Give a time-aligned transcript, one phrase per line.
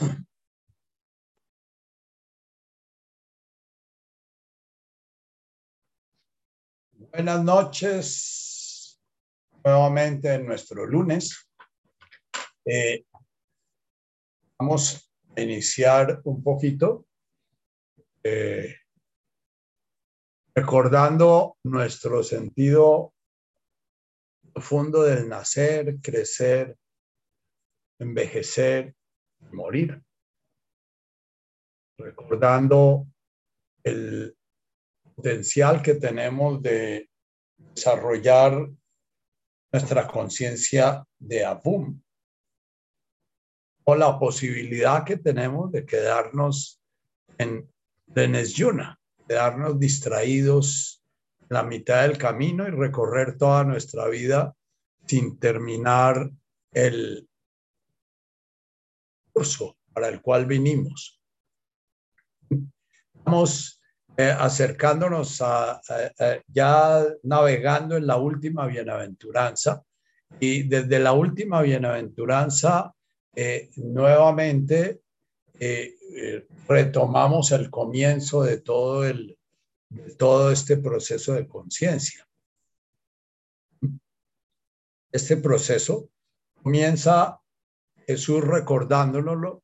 [7.12, 9.00] Buenas noches,
[9.64, 11.46] nuevamente en nuestro lunes.
[12.64, 13.04] Eh,
[14.58, 17.06] vamos a iniciar un poquito
[18.22, 18.76] eh,
[20.54, 23.12] recordando nuestro sentido
[24.52, 26.76] profundo del nacer, crecer,
[27.98, 28.94] envejecer,
[29.52, 30.02] morir.
[31.98, 33.06] Recordando
[33.82, 34.36] el
[35.14, 37.10] potencial que tenemos de
[37.56, 38.68] desarrollar
[39.72, 42.00] nuestra conciencia de Abum
[43.84, 46.80] o la posibilidad que tenemos de quedarnos
[47.38, 47.70] en
[48.06, 51.02] Denesyuna, quedarnos distraídos
[51.40, 54.54] en la mitad del camino y recorrer toda nuestra vida
[55.06, 56.30] sin terminar
[56.72, 57.29] el
[59.40, 61.18] curso para el cual vinimos.
[63.24, 63.80] Vamos
[64.18, 65.80] eh, acercándonos a,
[66.46, 69.82] ya navegando en la última bienaventuranza
[70.38, 72.94] y desde la última bienaventuranza
[73.34, 75.00] eh, nuevamente
[75.58, 79.38] eh, retomamos el comienzo de todo, el,
[80.18, 82.28] todo este proceso de conciencia.
[85.10, 86.10] Este proceso
[86.62, 87.39] comienza
[88.10, 89.62] Jesús recordándonoslo,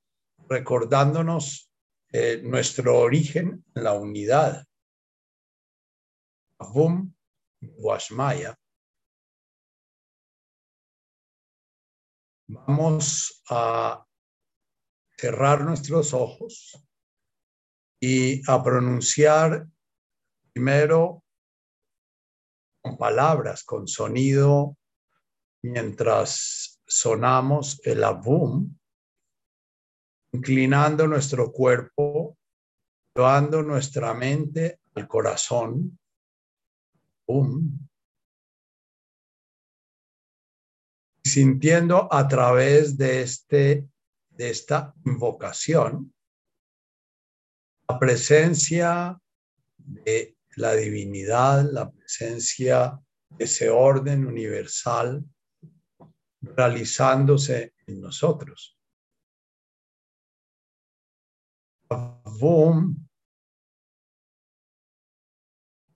[0.48, 1.68] recordándonos
[2.12, 4.64] eh, nuestro origen en la unidad.
[6.60, 7.12] Avum
[7.60, 8.56] Washmaya.
[12.46, 14.06] Vamos a
[15.18, 16.80] cerrar nuestros ojos
[18.00, 19.66] y a pronunciar
[20.52, 21.24] primero
[22.80, 24.78] con palabras, con sonido,
[25.62, 28.76] mientras sonamos el Avum
[30.32, 32.36] inclinando nuestro cuerpo,
[33.14, 35.98] llevando nuestra mente al corazón.
[41.24, 43.88] Sintiendo a través de, este,
[44.30, 46.14] de esta invocación
[47.88, 49.20] la presencia
[49.76, 53.00] de la divinidad, la presencia
[53.30, 55.24] de ese orden universal
[56.54, 58.78] realizándose en nosotros.
[61.88, 62.96] Avum.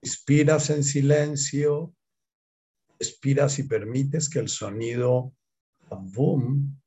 [0.02, 1.94] Inspiras en silencio,
[2.98, 5.34] expiras y permites que el sonido
[5.90, 6.80] Avum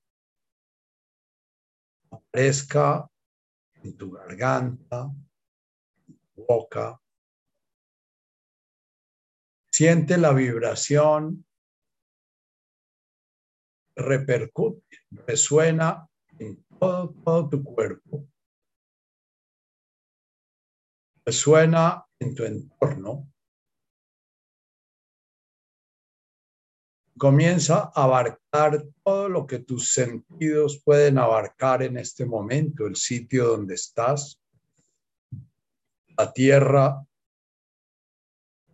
[2.10, 3.08] aparezca
[3.76, 5.12] en tu garganta,
[6.08, 7.00] en tu boca.
[9.70, 11.46] Siente la vibración,
[13.96, 14.86] repercute,
[15.26, 16.08] resuena
[16.40, 18.28] en todo, tu cuerpo
[21.26, 23.32] resuena en tu entorno,
[27.18, 33.48] comienza a abarcar todo lo que tus sentidos pueden abarcar en este momento, el sitio
[33.48, 34.42] donde estás,
[36.18, 37.06] la tierra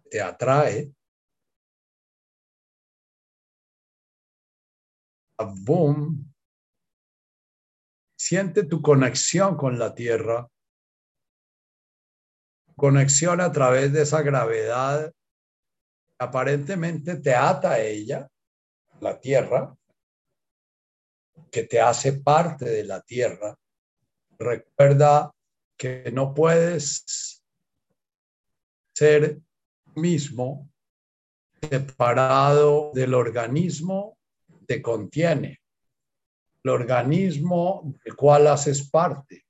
[0.09, 0.91] te atrae.
[5.39, 6.33] Boom.
[8.17, 10.49] Siente tu conexión con la tierra
[12.79, 15.13] conexión a través de esa gravedad
[16.17, 18.29] aparentemente te ata a ella,
[18.99, 19.75] la tierra,
[21.49, 23.57] que te hace parte de la tierra.
[24.37, 25.33] Recuerda
[25.77, 27.41] que no puedes
[28.93, 29.39] ser
[29.95, 30.69] mismo
[31.61, 34.17] separado del organismo
[34.69, 35.61] te contiene,
[36.63, 39.47] el organismo del cual haces parte.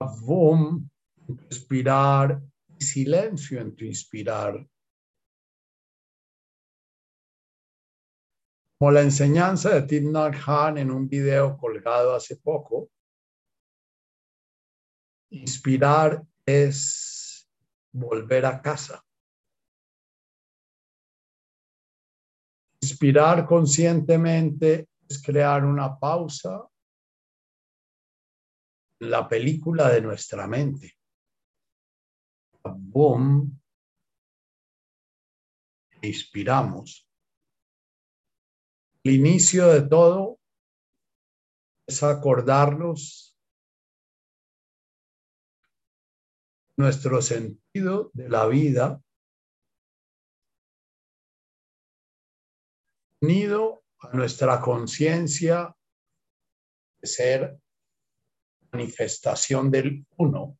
[0.00, 0.88] Avum,
[1.50, 2.40] inspirar,
[2.78, 4.64] silencio en tu inspirar.
[8.78, 12.90] Como la enseñanza de Tim Han en un video colgado hace poco,
[15.30, 17.50] inspirar es
[17.92, 19.04] volver a casa.
[22.80, 26.68] Inspirar conscientemente es crear una pausa
[29.00, 30.96] la película de nuestra mente.
[32.62, 33.60] Boom.
[36.02, 37.07] Inspiramos.
[39.08, 40.38] El inicio de todo
[41.86, 43.34] es acordarnos
[46.76, 49.02] nuestro sentido de la vida
[53.22, 55.74] unido a nuestra conciencia
[57.00, 57.58] de ser
[58.70, 60.58] manifestación del uno.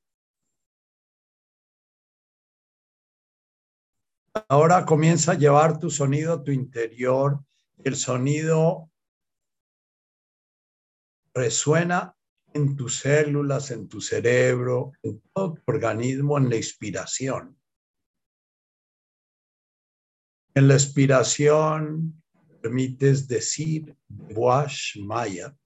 [4.49, 7.45] Ahora comienza a llevar tu sonido a tu interior.
[7.85, 8.91] El sonido
[11.35, 12.15] resuena
[12.53, 17.59] en tus células, en tu cerebro, en todo tu organismo, en la inspiración.
[20.55, 22.23] En la expiración
[22.61, 25.57] permites decir Wash Maya.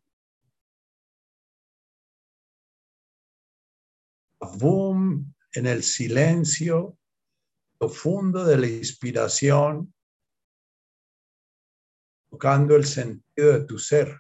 [4.59, 6.99] Boom en el silencio
[7.79, 9.93] profundo de la inspiración,
[12.33, 14.19] tocando el sentido de tu ser.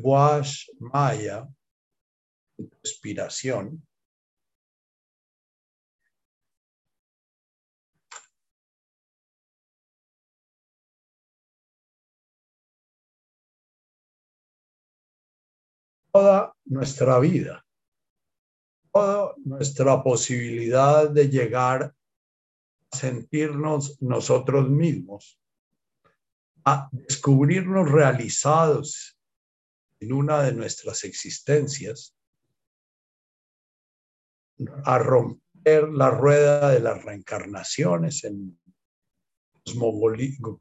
[0.00, 1.46] Wash Maya,
[2.56, 3.86] inspiración.
[16.10, 17.62] Toda nuestra vida,
[18.92, 21.94] toda nuestra posibilidad de llegar
[22.90, 25.40] a sentirnos nosotros mismos,
[26.64, 29.18] a descubrirnos realizados
[30.00, 32.14] en una de nuestras existencias,
[34.84, 38.58] a romper la rueda de las reencarnaciones en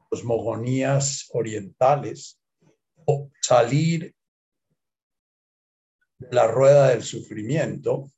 [0.09, 2.39] cosmogonías orientales
[3.05, 4.15] o salir
[6.19, 8.11] de la rueda del sufrimiento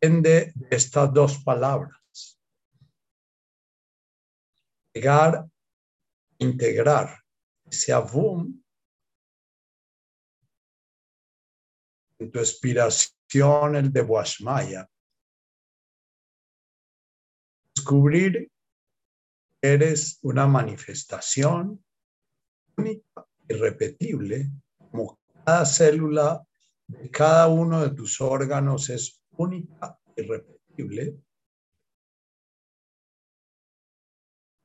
[0.00, 2.38] depende de estas dos palabras.
[4.94, 5.44] Llegar,
[6.38, 7.24] integrar
[7.64, 8.62] ese avum
[12.18, 14.88] en tu expiración, el de Washmaya.
[17.74, 18.50] Descubrir
[19.60, 21.84] que eres una manifestación
[22.76, 26.44] única, irrepetible, como cada célula
[26.86, 31.18] de cada uno de tus órganos es única, irrepetible.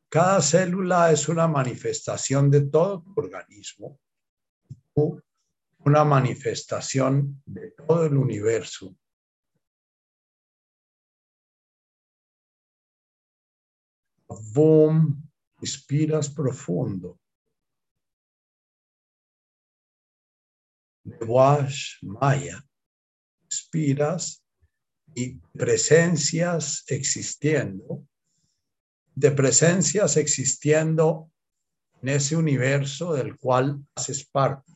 [0.10, 4.00] Cada célula es una manifestación de todo tu organismo
[5.86, 8.96] una manifestación de todo el universo.
[14.54, 15.30] Boom,
[15.62, 17.20] inspiras profundo.
[21.28, 22.66] Wash Maya,
[23.44, 24.43] inspiras
[25.15, 28.06] y presencias existiendo,
[29.15, 31.31] de presencias existiendo
[32.01, 34.74] en ese universo del cual haces parte.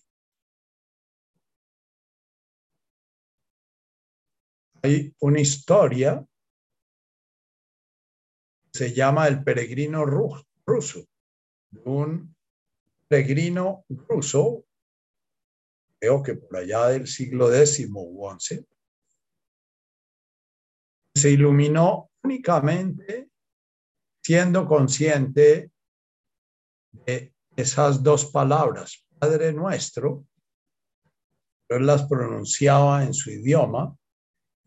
[4.87, 6.25] hay una historia,
[8.71, 11.05] se llama El peregrino ruso,
[11.83, 12.35] un
[13.07, 14.65] peregrino ruso,
[15.99, 18.65] creo que por allá del siglo X o XI,
[21.17, 23.29] se iluminó únicamente
[24.23, 25.71] siendo consciente
[26.91, 30.25] de esas dos palabras, Padre nuestro,
[31.69, 33.97] él las pronunciaba en su idioma,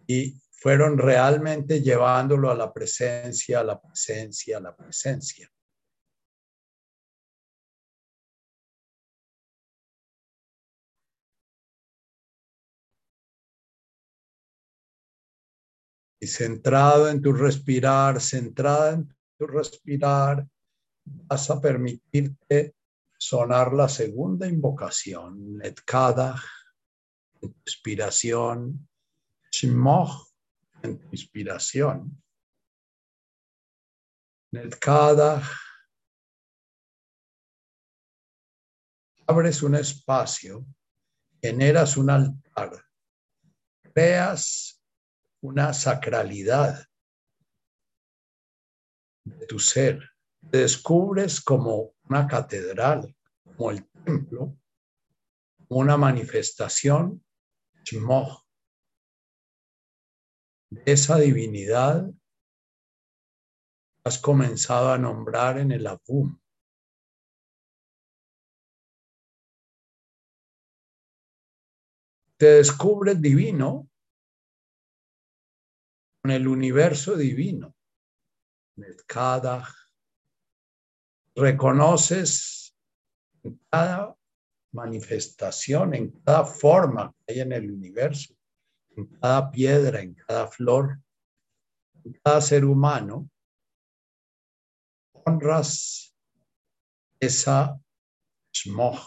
[0.06, 5.48] y fueron realmente llevándolo a la presencia, a la presencia, a la presencia.
[16.20, 19.08] Y centrado en tu respirar, centrada en
[19.38, 20.46] tu respirar,
[21.04, 22.74] vas a permitirte
[23.18, 26.40] sonar la segunda invocación, Netkada,
[27.40, 28.88] inspiración,
[29.50, 30.28] Shimoch
[30.82, 32.22] en inspiración.
[34.52, 35.42] Netkada
[39.26, 40.66] abres un espacio,
[41.40, 42.84] generas un altar,
[43.94, 44.79] creas
[45.42, 46.86] una sacralidad
[49.24, 50.00] de tu ser,
[50.50, 54.56] te descubres como una catedral, como el templo,
[55.68, 57.24] una manifestación
[57.84, 58.44] Shimoch
[60.86, 62.08] esa divinidad
[64.04, 66.38] has comenzado a nombrar en el Abum.
[72.36, 73.89] Te descubres divino
[76.22, 77.74] con el universo divino.
[81.34, 82.76] Reconoces
[83.42, 84.16] en cada
[84.72, 88.34] manifestación, en cada forma que hay en el universo,
[88.96, 91.00] en cada piedra, en cada flor,
[92.04, 93.30] en cada ser humano,
[95.12, 96.14] honras
[97.20, 97.78] esa
[98.52, 99.06] shmoch,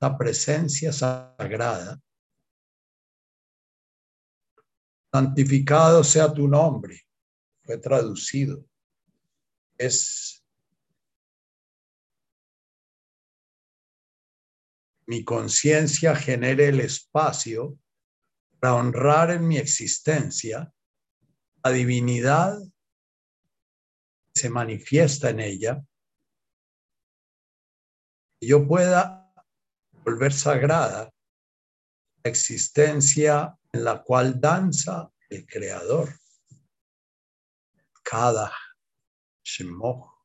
[0.00, 2.00] la presencia sagrada.
[5.16, 7.08] Santificado sea tu nombre,
[7.64, 8.62] fue traducido.
[9.78, 10.44] Es
[15.06, 17.78] mi conciencia genere el espacio
[18.60, 20.70] para honrar en mi existencia
[21.64, 22.58] la divinidad
[24.34, 25.82] que se manifiesta en ella,
[28.38, 29.32] que yo pueda
[30.04, 31.10] volver sagrada
[32.22, 36.08] la existencia en la cual danza el Creador.
[38.02, 38.52] Cada
[39.42, 40.16] Shemoch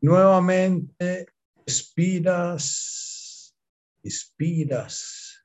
[0.00, 1.26] Nuevamente,
[1.66, 3.52] expiras,
[4.04, 5.44] inspiras,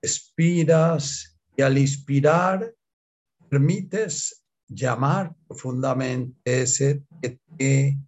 [0.00, 2.74] expiras y al inspirar
[3.50, 7.98] permites llamar profundamente ese te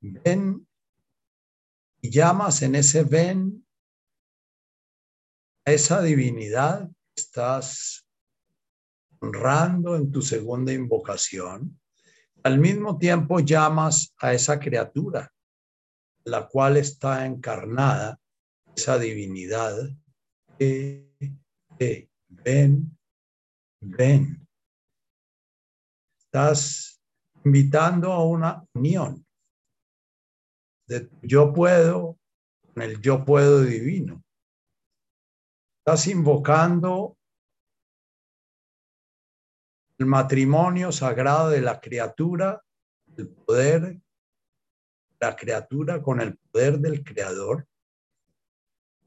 [0.00, 0.66] Ven
[2.00, 3.66] y llamas en ese ven
[5.66, 8.06] esa divinidad estás
[9.18, 11.80] honrando en tu segunda invocación.
[12.44, 15.32] Al mismo tiempo llamas a esa criatura,
[16.24, 18.20] la cual está encarnada,
[18.76, 19.74] esa divinidad.
[22.28, 22.96] ven,
[23.80, 24.45] ven.
[26.36, 27.00] Estás
[27.46, 29.26] invitando a una unión
[30.86, 32.18] de yo puedo
[32.74, 34.22] con el yo puedo divino.
[35.78, 37.16] Estás invocando
[39.96, 42.62] el matrimonio sagrado de la criatura,
[43.16, 43.98] el poder,
[45.18, 47.66] la criatura con el poder del creador,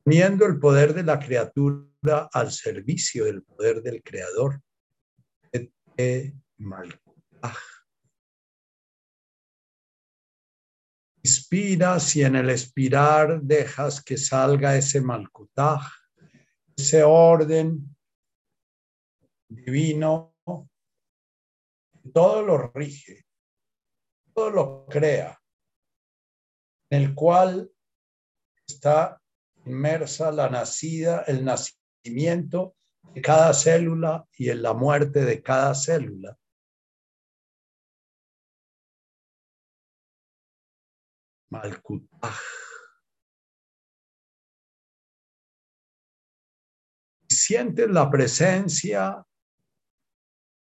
[0.04, 4.64] poniendo el poder de la criatura al servicio del poder del creador.
[11.24, 16.00] Inspiras y en el expirar dejas que salga ese malkutaj
[16.80, 17.96] ese orden
[19.50, 20.36] divino,
[22.14, 23.26] todo lo rige,
[24.34, 25.38] todo lo crea,
[26.90, 27.70] en el cual
[28.66, 29.22] está
[29.66, 32.76] inmersa la nacida, el nacimiento
[33.14, 36.38] de cada célula y en la muerte de cada célula.
[41.52, 42.36] Malkutaj.
[47.50, 49.26] sientes la presencia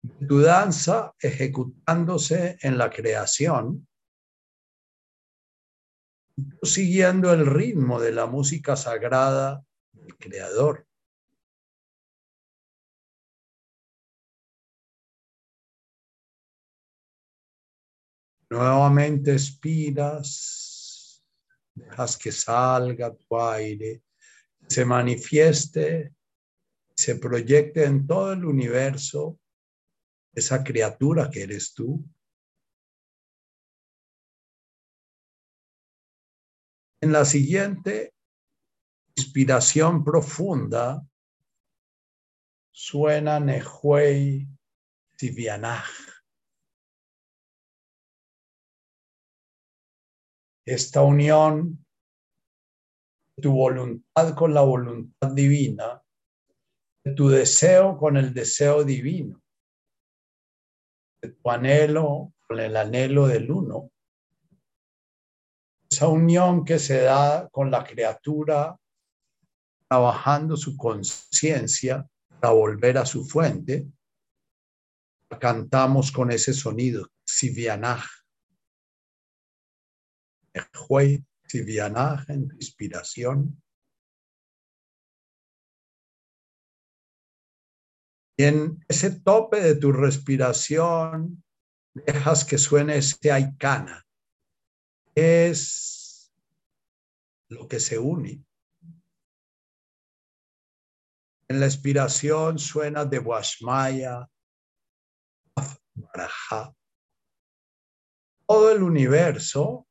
[0.02, 3.88] de tu danza ejecutándose en la creación,
[6.62, 9.64] siguiendo el ritmo de la música sagrada
[9.94, 10.86] del Creador.
[18.50, 20.75] Nuevamente expiras,
[21.76, 24.02] dejas que salga tu aire,
[24.68, 26.16] se manifieste
[26.96, 29.38] se proyecte en todo el universo
[30.34, 32.04] esa criatura que eres tú.
[37.02, 38.14] En la siguiente
[39.16, 41.06] inspiración profunda
[42.72, 44.48] suena Nehuey
[45.18, 46.15] Sivianaj.
[50.66, 51.86] Esta unión,
[53.40, 56.02] tu voluntad con la voluntad divina,
[57.16, 59.42] tu deseo con el deseo divino,
[61.22, 63.92] tu anhelo con el anhelo del uno.
[65.90, 68.76] Esa unión que se da con la criatura
[69.88, 72.08] trabajando su conciencia
[72.40, 73.88] para volver a su fuente,
[75.40, 78.25] cantamos con ese sonido, Sivianaj.
[82.28, 83.62] En inspiración.
[88.38, 91.44] Y en ese tope de tu respiración,
[91.94, 94.06] dejas que suene ese aikana.
[95.14, 96.34] Es
[97.50, 98.44] lo que se une.
[101.48, 104.30] En la expiración suena de Washmaya,
[105.94, 106.76] Baraja.
[108.48, 109.88] Todo el universo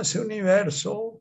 [0.00, 1.20] ese universo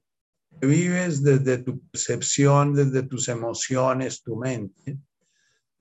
[0.60, 5.00] que vives desde tu percepción, desde tus emociones, tu mente,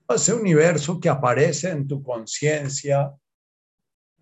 [0.08, 3.12] ese universo que aparece en tu conciencia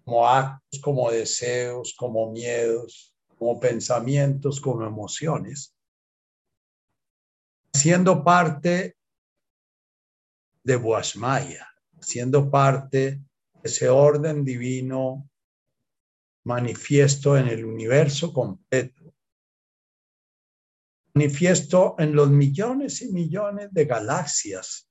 [0.05, 5.75] como actos, como deseos, como miedos, como pensamientos, como emociones,
[7.73, 8.97] siendo parte
[10.65, 11.69] de Boasmaya,
[12.01, 13.21] siendo parte de
[13.63, 15.29] ese orden divino
[16.49, 19.15] manifiesto en el universo completo,
[21.15, 24.89] manifiesto en los millones y millones de galaxias,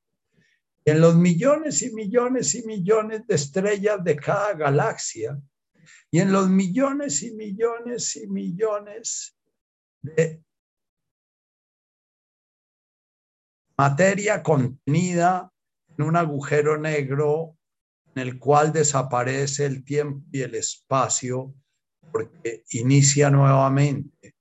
[0.85, 5.41] en los millones y millones y millones de estrellas de cada galaxia,
[6.11, 9.35] y en los millones y millones y millones
[10.03, 10.43] de
[13.75, 15.51] materia contenida
[15.97, 17.56] en un agujero negro
[18.19, 21.53] el cual desaparece el tiempo y el espacio
[22.11, 24.35] porque inicia nuevamente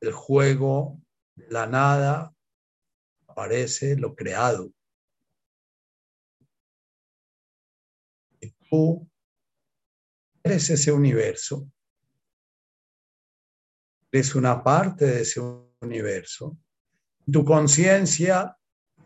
[0.00, 1.00] el juego
[1.48, 2.34] la nada,
[3.26, 4.72] aparece lo creado.
[8.68, 9.08] Tú
[10.42, 11.70] eres ese universo,
[14.12, 15.40] eres una parte de ese
[15.80, 16.58] universo.
[17.30, 18.56] Tu conciencia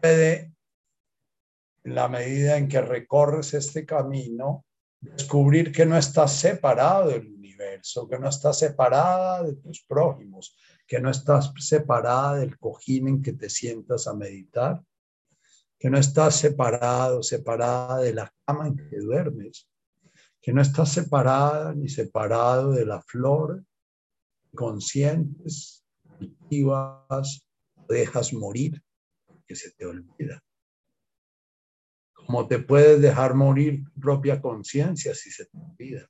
[0.00, 0.51] puede
[1.84, 4.64] en la medida en que recorres este camino,
[5.00, 11.00] descubrir que no estás separado del universo, que no estás separada de tus prójimos, que
[11.00, 14.82] no estás separada del cojín en que te sientas a meditar,
[15.78, 19.68] que no estás separado, separada de la cama en que duermes,
[20.40, 23.64] que no estás separada ni separado de la flor,
[24.54, 25.84] conscientes,
[26.18, 27.44] cultivas,
[27.88, 28.80] dejas morir,
[29.46, 30.42] que se te olvida
[32.26, 36.08] como te puedes dejar morir tu propia conciencia si se te olvida.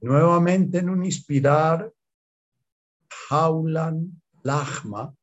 [0.00, 1.92] Nuevamente en un inspirar,
[3.28, 5.14] Jaulan Lachma,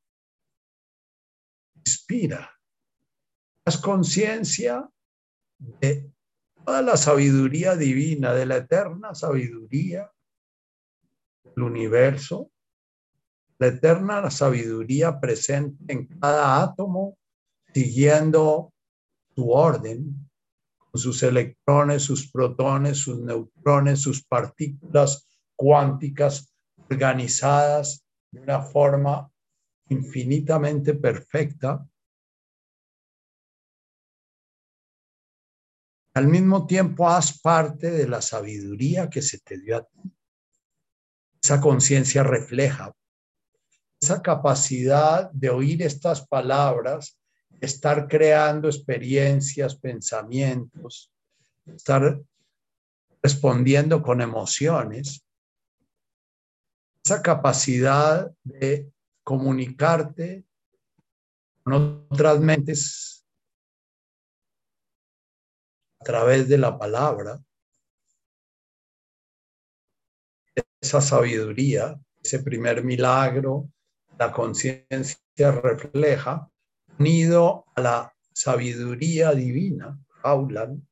[1.76, 2.50] inspira.
[3.66, 4.90] Haz conciencia
[5.58, 6.12] de
[6.66, 10.12] toda la sabiduría divina, de la eterna sabiduría
[11.44, 12.52] del universo,
[13.64, 17.18] la eterna sabiduría presente en cada átomo,
[17.74, 18.74] siguiendo
[19.34, 20.30] su orden,
[20.78, 26.54] con sus electrones, sus protones, sus neutrones, sus partículas cuánticas
[26.90, 29.32] organizadas de una forma
[29.88, 31.88] infinitamente perfecta.
[36.16, 40.02] Al mismo tiempo, haz parte de la sabiduría que se te dio a ti.
[41.42, 42.94] Esa conciencia refleja
[44.04, 47.18] esa capacidad de oír estas palabras,
[47.62, 51.10] estar creando experiencias, pensamientos,
[51.66, 52.22] estar
[53.22, 55.26] respondiendo con emociones,
[57.02, 58.92] esa capacidad de
[59.24, 60.44] comunicarte
[61.64, 61.74] con
[62.12, 63.26] otras mentes
[66.02, 67.42] a través de la palabra,
[70.82, 73.73] esa sabiduría, ese primer milagro
[74.18, 76.50] la conciencia refleja,
[77.00, 80.88] unido a la sabiduría divina, Jaulan,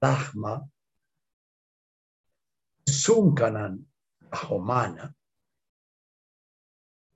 [0.00, 0.68] Lahma,
[2.86, 3.86] Sunkanan,
[4.32, 5.14] Jomana,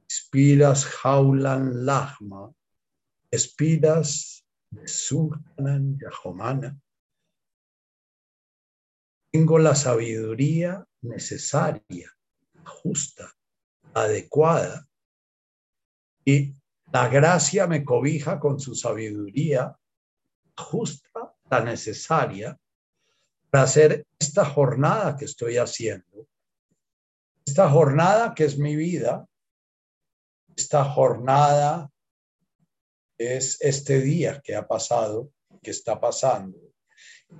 [0.08, 2.52] espiras Jaulan Lahma,
[3.30, 4.44] espiras
[4.84, 6.76] Sunkanan Yahomana.
[9.32, 12.12] Tengo la sabiduría necesaria,
[12.64, 13.32] justa,
[13.94, 14.89] adecuada
[16.24, 16.54] y
[16.92, 19.76] la gracia me cobija con su sabiduría
[20.56, 22.58] justa, la necesaria,
[23.48, 26.28] para hacer esta jornada que estoy haciendo.
[27.44, 29.26] Esta jornada que es mi vida,
[30.54, 31.90] esta jornada
[33.18, 35.30] es este día que ha pasado,
[35.62, 36.58] que está pasando.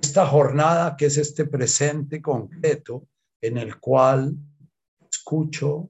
[0.01, 3.07] Esta jornada que es este presente concreto
[3.41, 4.35] en el cual
[5.11, 5.89] escucho,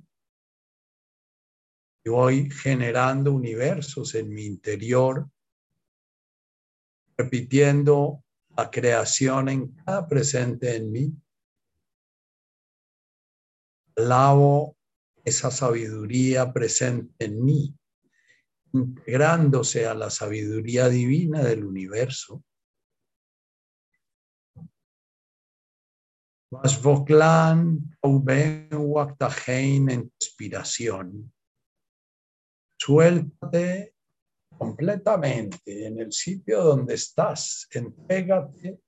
[2.04, 5.30] y voy generando universos en mi interior,
[7.16, 8.24] repitiendo
[8.58, 11.16] la creación en cada presente en mí.
[13.96, 14.78] Alabo
[15.24, 17.78] esa sabiduría presente en mí,
[18.74, 22.44] integrándose a la sabiduría divina del universo.
[26.50, 27.98] Vasvoklan
[29.90, 31.32] en inspiración
[32.84, 33.94] Suéltate
[34.58, 37.67] completamente en el sitio donde estás.
[37.70, 38.82] Entrégate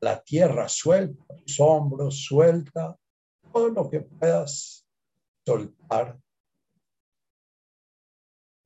[0.00, 2.98] la tierra, suelta tus hombros, suelta
[3.52, 4.86] todo lo que puedas
[5.44, 6.18] soltar.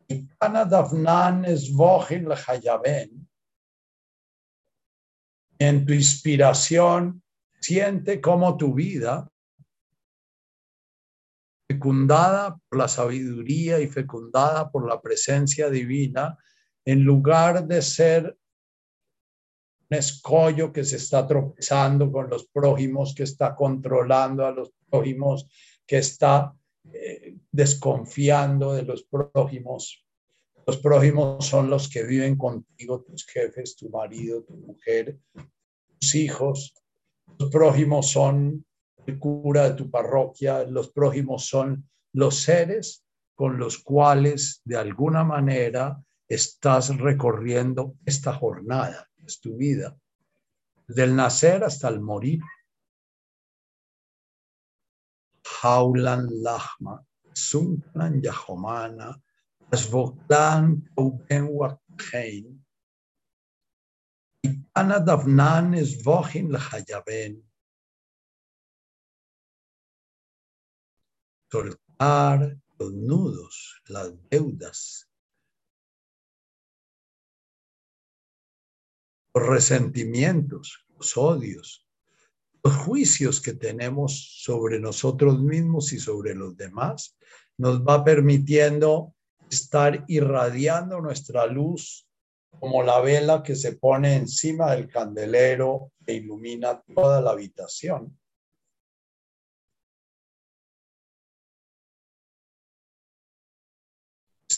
[0.07, 0.29] Y
[5.59, 7.25] En tu inspiración,
[7.61, 9.29] siente como tu vida,
[11.79, 16.37] fecundada por la sabiduría y fecundada por la presencia divina,
[16.85, 18.37] en lugar de ser
[19.89, 25.47] un escollo que se está tropezando con los prójimos, que está controlando a los prójimos,
[25.87, 26.53] que está
[26.93, 30.05] eh, desconfiando de los prójimos.
[30.67, 35.17] Los prójimos son los que viven contigo, tus jefes, tu marido, tu mujer,
[36.01, 36.75] tus hijos.
[37.39, 38.67] Los prójimos son
[39.09, 45.25] el cura de tu parroquia, los prójimos son los seres con los cuales de alguna
[45.25, 49.97] manera estás recorriendo esta jornada es tu vida,
[50.87, 52.41] del nacer hasta el morir.
[55.63, 59.21] Haulan Lahma, Sunklan Yahomana,
[59.71, 62.65] Asvoklan Tauben Wakhein,
[64.75, 67.48] Ana Davnan es Vohin Lahayaben.
[71.51, 75.09] Soltar los nudos, las deudas,
[79.35, 81.87] los resentimientos, los odios,
[82.63, 87.17] los juicios que tenemos sobre nosotros mismos y sobre los demás,
[87.57, 89.15] nos va permitiendo
[89.51, 92.07] estar irradiando nuestra luz
[92.61, 98.19] como la vela que se pone encima del candelero e ilumina toda la habitación.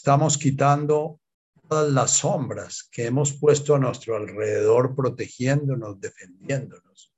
[0.00, 1.20] Estamos quitando
[1.68, 7.12] todas las sombras que hemos puesto a nuestro alrededor protegiéndonos, defendiéndonos.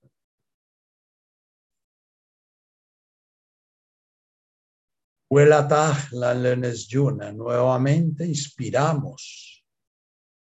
[5.31, 9.65] la Lenes Yuna, nuevamente inspiramos,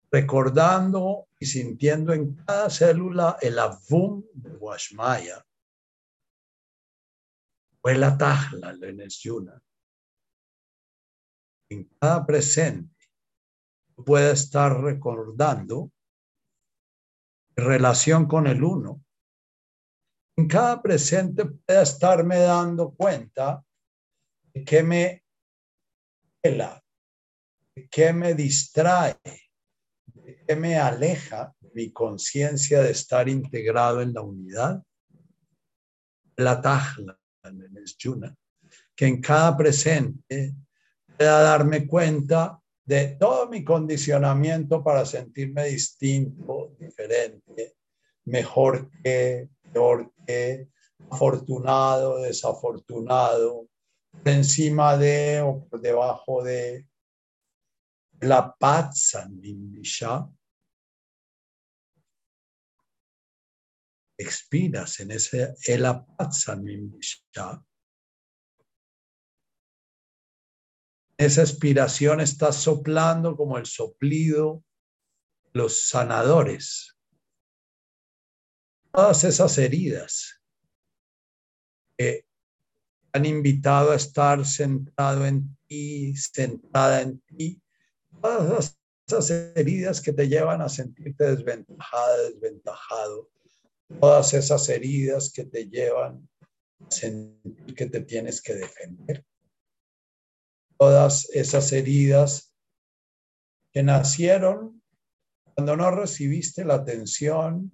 [0.09, 5.45] recordando y sintiendo en cada célula el avum de Washmaya.
[7.83, 9.61] la Lenes Yuna.
[11.71, 13.07] En cada presente
[13.95, 15.89] pueda estar recordando
[17.55, 19.01] relación con el uno.
[20.35, 23.63] En cada presente pueda estarme dando cuenta
[24.53, 25.23] de que me
[26.43, 29.15] de que me distrae,
[30.07, 34.83] de que me aleja mi conciencia de estar integrado en la unidad.
[36.35, 37.17] La tajla,
[38.93, 40.53] que en cada presente
[41.21, 47.75] pueda darme cuenta de todo mi condicionamiento para sentirme distinto, diferente,
[48.25, 50.67] mejor que, peor que,
[51.11, 53.67] afortunado, desafortunado,
[54.11, 56.87] por encima de o por debajo de
[58.21, 59.15] la paz
[64.17, 65.85] Expiras en ese el
[71.21, 74.63] Esa expiración está soplando como el soplido
[75.53, 76.97] los sanadores.
[78.91, 80.41] Todas esas heridas
[81.95, 82.25] que
[83.13, 87.61] han invitado a estar sentado en ti, sentada en ti,
[88.19, 93.29] todas esas heridas que te llevan a sentirte desventajada, desventajado,
[93.99, 96.27] todas esas heridas que te llevan
[96.79, 99.23] a sentir que te tienes que defender
[100.81, 102.51] todas esas heridas
[103.71, 104.81] que nacieron
[105.43, 107.71] cuando no recibiste la atención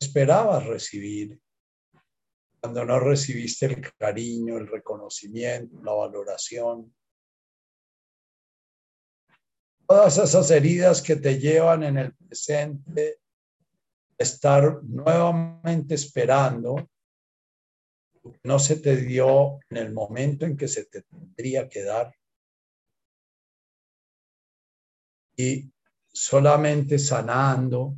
[0.00, 1.38] esperabas recibir,
[2.62, 6.96] cuando no recibiste el cariño, el reconocimiento, la valoración.
[9.86, 13.18] Todas esas heridas que te llevan en el presente
[14.18, 16.88] a estar nuevamente esperando
[18.44, 22.14] no se te dio en el momento en que se te tendría que dar.
[25.36, 25.70] Y
[26.12, 27.96] solamente sanando,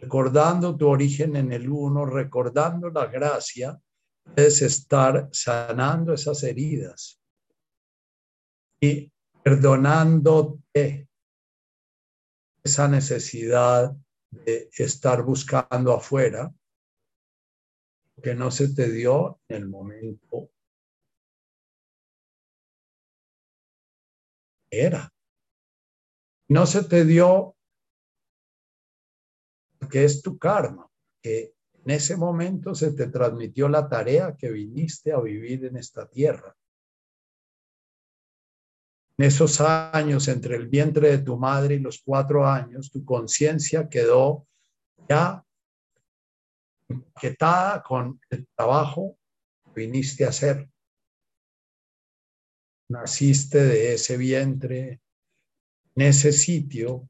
[0.00, 3.80] recordando tu origen en el uno, recordando la gracia,
[4.22, 7.20] puedes estar sanando esas heridas
[8.80, 9.10] y
[9.42, 11.08] perdonándote
[12.62, 13.96] esa necesidad
[14.30, 16.52] de estar buscando afuera
[18.22, 20.50] que no se te dio en el momento
[24.70, 25.12] era.
[26.48, 27.56] No se te dio
[29.90, 30.90] que es tu karma,
[31.22, 31.54] que
[31.84, 36.54] en ese momento se te transmitió la tarea que viniste a vivir en esta tierra.
[39.16, 43.88] En esos años, entre el vientre de tu madre y los cuatro años, tu conciencia
[43.88, 44.46] quedó
[45.08, 45.44] ya
[46.88, 49.18] empaquetada con el trabajo
[49.64, 50.68] que viniste a hacer.
[52.88, 55.00] Naciste de ese vientre,
[55.94, 57.08] en ese sitio,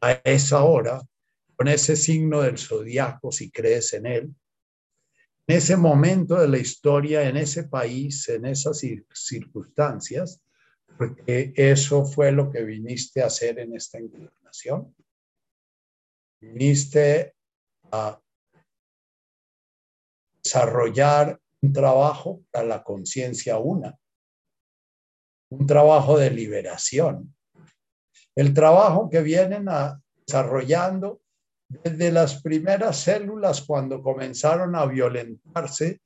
[0.00, 1.00] a esa hora,
[1.56, 4.34] con ese signo del zodiaco, si crees en él,
[5.46, 8.80] en ese momento de la historia, en ese país, en esas
[9.12, 10.40] circunstancias,
[10.96, 14.94] porque eso fue lo que viniste a hacer en esta encarnación.
[16.40, 17.34] Viniste
[17.90, 18.20] a
[20.42, 23.96] desarrollar un trabajo para la conciencia una,
[25.50, 27.34] un trabajo de liberación.
[28.34, 31.20] El trabajo que vienen a, desarrollando
[31.68, 36.00] desde las primeras células cuando comenzaron a violentarse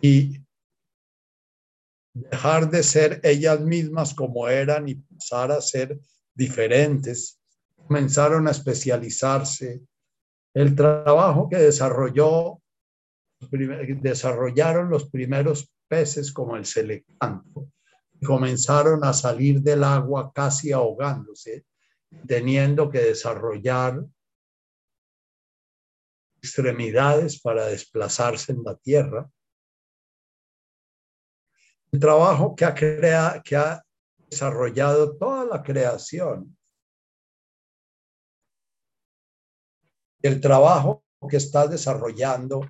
[0.00, 0.40] y
[2.14, 5.98] dejar de ser ellas mismas como eran y pasar a ser
[6.34, 7.38] diferentes.
[7.86, 9.80] Comenzaron a especializarse.
[10.54, 12.61] El trabajo que desarrolló,
[13.50, 17.68] desarrollaron los primeros peces como el celecanto,
[18.24, 21.64] comenzaron a salir del agua casi ahogándose,
[22.26, 24.04] teniendo que desarrollar
[26.36, 29.30] extremidades para desplazarse en la tierra
[31.92, 33.84] el trabajo que ha, que ha
[34.30, 36.56] desarrollado toda la creación.
[40.22, 42.66] El trabajo que estás desarrollando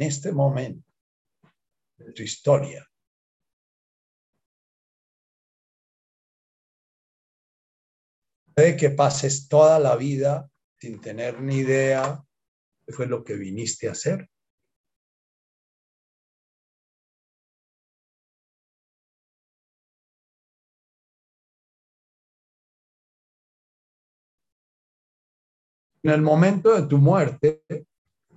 [0.00, 0.88] en este momento
[1.98, 2.86] de tu historia.
[8.54, 12.24] Puede que pases toda la vida sin tener ni idea
[12.86, 14.28] de fue lo que viniste a hacer.
[26.02, 27.62] en el momento de tu muerte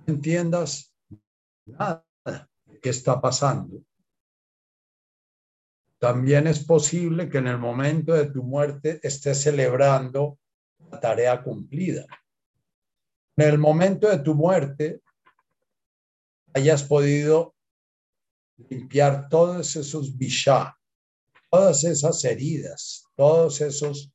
[0.06, 0.93] entiendas
[1.66, 2.04] nada
[2.82, 3.82] qué está pasando.
[5.98, 10.38] También es posible que en el momento de tu muerte estés celebrando
[10.90, 12.04] la tarea cumplida.
[13.36, 15.00] En el momento de tu muerte
[16.52, 17.54] hayas podido
[18.68, 20.78] limpiar todos esos bishá,
[21.50, 24.12] todas esas heridas, todos esos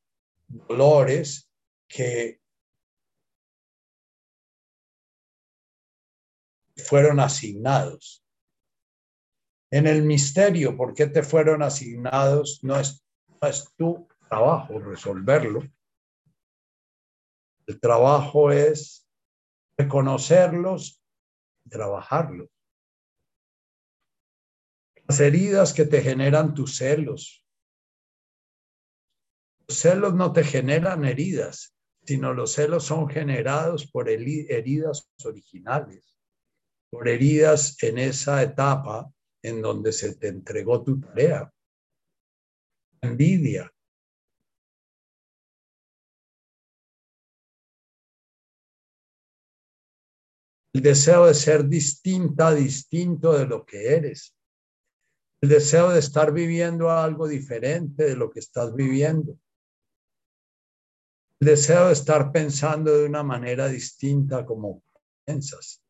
[0.47, 1.51] dolores
[1.87, 2.38] que
[6.89, 8.25] fueron asignados.
[9.71, 12.63] En el misterio, ¿por qué te fueron asignados?
[12.63, 13.05] No es,
[13.41, 15.61] es tu trabajo resolverlo.
[17.67, 19.07] El trabajo es
[19.77, 21.03] reconocerlos
[21.63, 22.49] y trabajarlos.
[25.07, 27.45] Las heridas que te generan tus celos.
[29.67, 36.18] Los celos no te generan heridas, sino los celos son generados por heridas originales
[36.89, 41.51] por heridas en esa etapa en donde se te entregó tu tarea.
[43.01, 43.71] Envidia.
[50.73, 54.35] El deseo de ser distinta, distinto de lo que eres.
[55.41, 59.39] El deseo de estar viviendo algo diferente de lo que estás viviendo.
[61.39, 64.83] El deseo de estar pensando de una manera distinta como
[65.25, 65.81] piensas.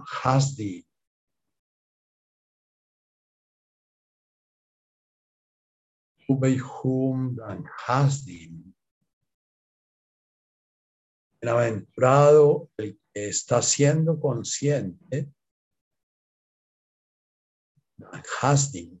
[0.00, 0.86] Hasdi.
[6.28, 8.52] Ubeihum dan Hasdi.
[11.40, 15.32] Bienaventurado el que está siendo consciente
[18.40, 19.00] Hasdi,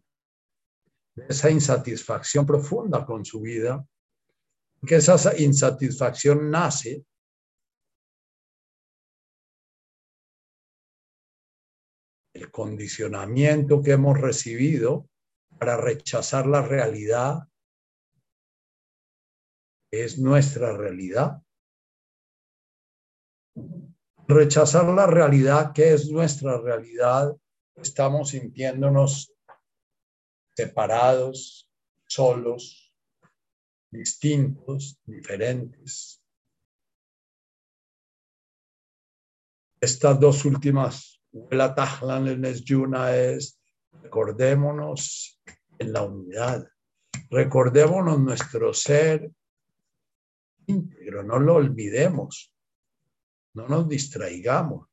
[1.14, 3.86] de esa insatisfacción profunda con su vida,
[4.86, 7.04] que esa insatisfacción nace
[12.52, 15.08] condicionamiento que hemos recibido
[15.58, 17.48] para rechazar la realidad
[19.90, 21.42] es nuestra realidad.
[24.28, 27.36] Rechazar la realidad que es nuestra realidad,
[27.76, 29.34] estamos sintiéndonos
[30.56, 31.68] separados,
[32.06, 32.92] solos,
[33.90, 36.22] distintos, diferentes.
[39.80, 41.11] Estas dos últimas
[44.02, 45.40] recordémonos
[45.78, 46.68] en la unidad,
[47.30, 49.30] recordémonos nuestro ser
[50.66, 52.52] íntegro, no lo olvidemos,
[53.54, 54.88] no nos distraigamos.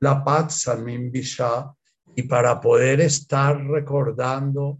[0.00, 0.68] La paz,
[2.14, 4.78] y para poder estar recordando,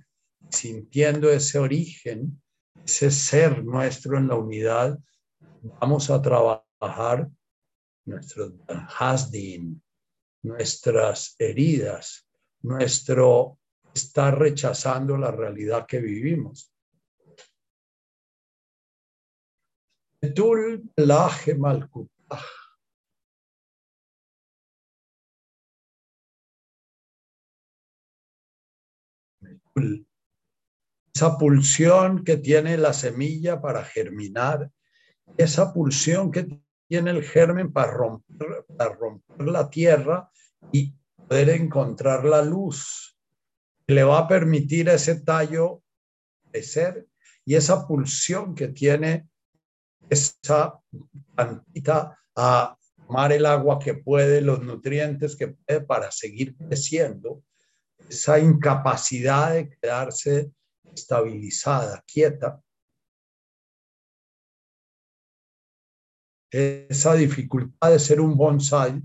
[0.50, 2.42] sintiendo ese origen,
[2.84, 4.98] ese ser nuestro en la unidad,
[5.80, 7.28] vamos a trabajar
[8.04, 8.52] nuestros
[8.98, 9.80] hasdin,
[10.42, 12.26] nuestras heridas,
[12.62, 13.58] nuestro
[13.94, 16.72] estar rechazando la realidad que vivimos.
[31.14, 34.70] Esa pulsión que tiene la semilla para germinar,
[35.36, 36.46] esa pulsión que
[36.92, 40.30] tiene el germen para romper, para romper la tierra
[40.72, 40.94] y
[41.26, 43.16] poder encontrar la luz
[43.86, 45.82] que le va a permitir a ese tallo
[46.50, 47.08] crecer
[47.46, 49.26] y esa pulsión que tiene
[50.10, 50.78] esa
[51.34, 52.76] plantita a
[53.06, 57.42] tomar el agua que puede, los nutrientes que puede para seguir creciendo,
[58.06, 60.52] esa incapacidad de quedarse
[60.94, 62.60] estabilizada, quieta,
[66.52, 69.02] esa dificultad de ser un bonsai,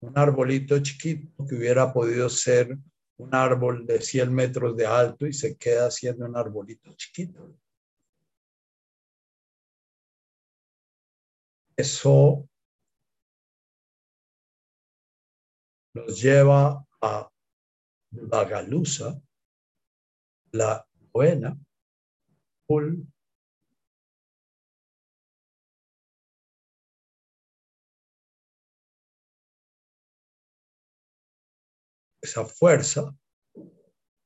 [0.00, 2.78] un arbolito chiquito que hubiera podido ser
[3.18, 7.54] un árbol de 100 metros de alto y se queda siendo un arbolito chiquito.
[11.76, 12.48] Eso
[15.94, 17.30] nos lleva a
[18.10, 19.20] Bagalusa,
[20.52, 21.56] la buena,
[32.22, 33.14] esa fuerza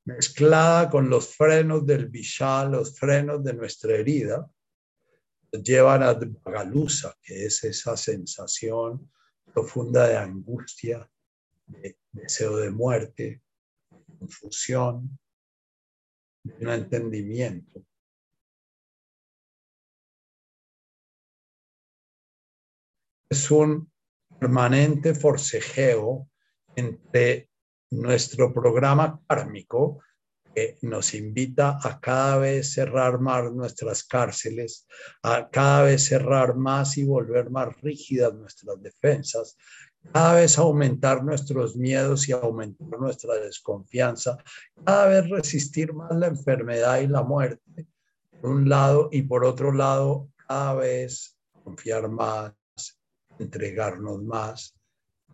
[0.04, 4.48] mezclada con los frenos del Vishal, los frenos de nuestra herida,
[5.50, 9.10] llevan a Bagalusa, que es esa sensación
[9.52, 11.10] profunda de angustia,
[11.66, 13.42] de deseo de muerte,
[13.90, 15.18] de confusión,
[16.44, 17.84] de no entendimiento.
[23.28, 23.90] Es un
[24.38, 26.28] permanente forcejeo
[26.76, 27.50] entre
[27.96, 30.00] nuestro programa kármico
[30.54, 34.86] que nos invita a cada vez cerrar más nuestras cárceles,
[35.22, 39.56] a cada vez cerrar más y volver más rígidas nuestras defensas,
[40.12, 44.38] cada vez aumentar nuestros miedos y aumentar nuestra desconfianza,
[44.84, 47.86] cada vez resistir más la enfermedad y la muerte,
[48.40, 52.54] por un lado, y por otro lado, cada vez confiar más,
[53.38, 54.74] entregarnos más,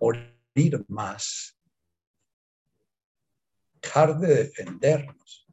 [0.00, 1.56] morir más,
[3.82, 5.46] dejar de defendernos,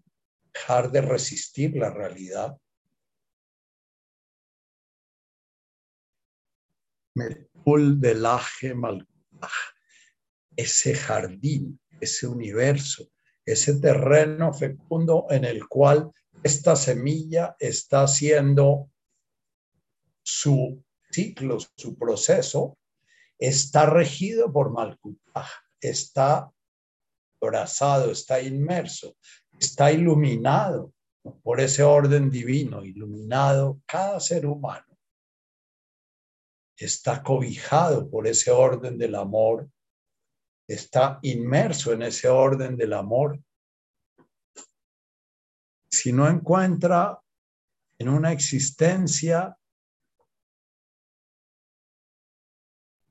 [0.54, 2.58] dejar de resistir la realidad.
[7.16, 8.26] Metul del
[10.56, 13.12] ese jardín, ese universo,
[13.46, 16.12] ese terreno fecundo en el cual
[16.44, 18.92] esta semilla está haciendo
[20.22, 22.78] su ciclo, su proceso,
[23.38, 25.48] está regido por Malkutaj,
[25.82, 26.52] está
[27.42, 29.16] abrazado, está inmerso,
[29.60, 30.94] está iluminado
[31.44, 34.86] por ese orden divino, iluminado cada ser humano.
[36.78, 39.70] Está cobijado por ese orden del amor,
[40.68, 43.42] está inmerso en ese orden del amor.
[45.92, 47.20] Si no encuentra
[47.98, 49.58] en una existencia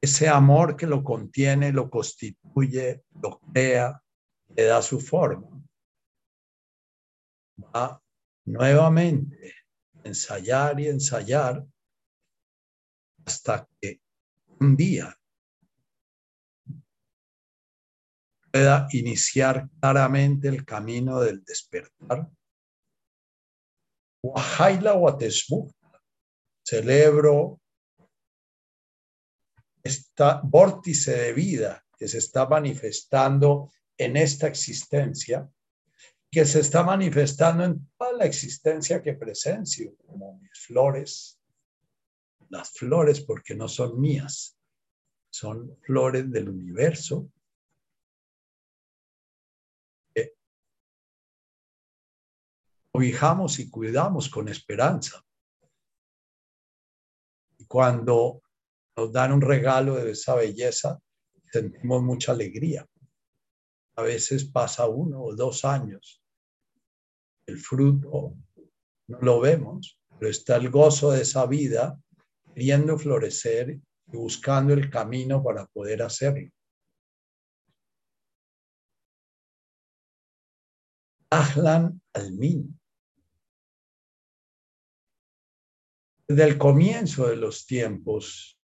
[0.00, 4.00] ese amor que lo contiene, lo constituye, lo crea,
[4.58, 5.48] le da su forma.
[7.72, 8.02] Va
[8.44, 9.54] nuevamente
[10.02, 11.64] ensayar y ensayar
[13.24, 14.00] hasta que
[14.58, 15.16] un día
[18.50, 22.28] pueda iniciar claramente el camino del despertar.
[24.24, 25.70] Wahaila Watesmu,
[26.64, 27.60] celebro
[29.84, 35.50] esta vórtice de vida que se está manifestando en esta existencia,
[36.30, 41.40] que se está manifestando en toda la existencia que presencio, como mis flores,
[42.48, 44.58] las flores porque no son mías,
[45.30, 47.30] son flores del universo.
[50.14, 50.34] Que
[52.92, 55.24] cobijamos y cuidamos con esperanza.
[57.58, 58.42] Y cuando
[58.96, 61.00] nos dan un regalo de esa belleza,
[61.50, 62.86] sentimos mucha alegría.
[63.98, 66.22] A veces pasa uno o dos años.
[67.48, 68.36] El fruto
[69.08, 72.00] no lo vemos, pero está el gozo de esa vida
[72.54, 76.48] queriendo florecer y buscando el camino para poder hacerlo.
[81.30, 82.80] Ahlan Almin.
[86.28, 88.60] Desde el comienzo de los tiempos,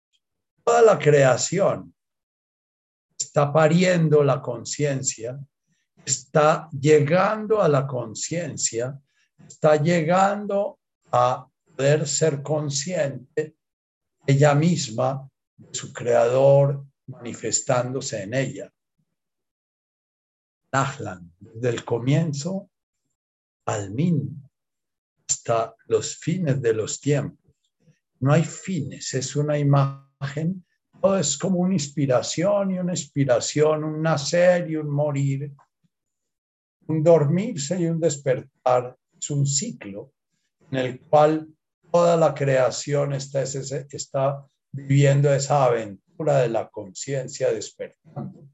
[0.64, 1.94] toda la creación
[3.30, 5.40] está pariendo la conciencia,
[6.04, 9.00] está llegando a la conciencia,
[9.48, 10.80] está llegando
[11.12, 13.56] a poder ser consciente
[14.26, 18.74] ella misma de su creador manifestándose en ella.
[20.72, 22.72] Nahlan, desde el comienzo
[23.66, 24.42] al min,
[25.30, 27.54] hasta los fines de los tiempos.
[28.22, 30.66] No hay fines, es una imagen,
[31.02, 35.52] todo es como una inspiración y una inspiración, un nacer y un morir,
[36.88, 38.98] un dormirse y un despertar.
[39.18, 40.14] Es un ciclo
[40.72, 41.48] en el cual
[41.92, 48.48] toda la creación está, está viviendo esa aventura de la conciencia despertando.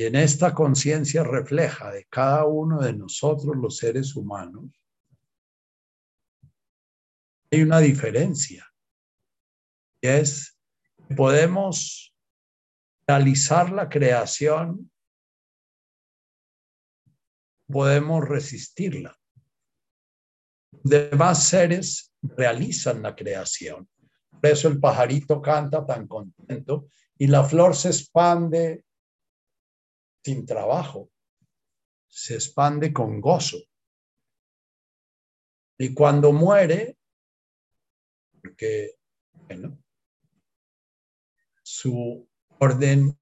[0.00, 4.70] Y en esta conciencia refleja de cada uno de nosotros los seres humanos,
[7.50, 8.66] hay una diferencia.
[10.00, 10.58] Y es
[11.08, 12.14] que podemos
[13.06, 14.90] realizar la creación,
[17.66, 19.18] podemos resistirla.
[20.70, 23.88] Demás seres realizan la creación.
[24.30, 28.84] Por eso el pajarito canta tan contento y la flor se expande
[30.22, 31.10] sin trabajo,
[32.08, 33.58] se expande con gozo.
[35.78, 36.97] Y cuando muere,
[38.42, 38.94] porque,
[39.46, 39.78] bueno,
[41.62, 42.28] su
[42.58, 43.16] orden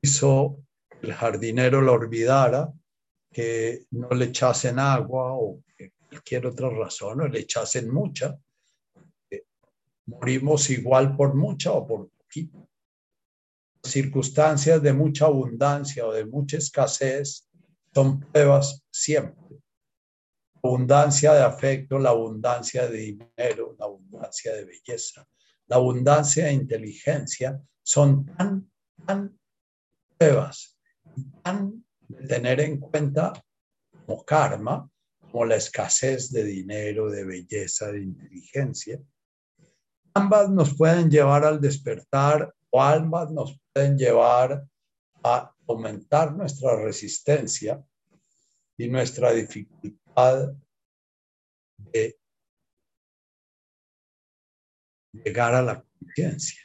[0.00, 0.62] hizo
[1.02, 2.72] el jardinero lo olvidara,
[3.32, 5.62] que no le echasen agua o
[6.08, 8.38] cualquier otra razón, o le echasen mucha,
[10.06, 12.66] morimos igual por mucha o por poquito
[13.86, 17.48] circunstancias de mucha abundancia o de mucha escasez
[17.94, 19.58] son pruebas siempre.
[20.62, 24.05] Abundancia de afecto, la abundancia de dinero, la abundancia
[24.44, 25.26] de belleza,
[25.66, 28.70] la abundancia de inteligencia son tan,
[29.04, 29.38] tan
[30.16, 30.78] pruebas,
[31.42, 33.32] tan de tener en cuenta
[34.06, 34.88] como karma,
[35.20, 39.00] como la escasez de dinero, de belleza, de inteligencia.
[40.14, 44.64] Ambas nos pueden llevar al despertar o ambas nos pueden llevar
[45.22, 47.84] a aumentar nuestra resistencia
[48.78, 50.52] y nuestra dificultad
[51.78, 52.18] de
[55.24, 56.62] llegar a la conciencia.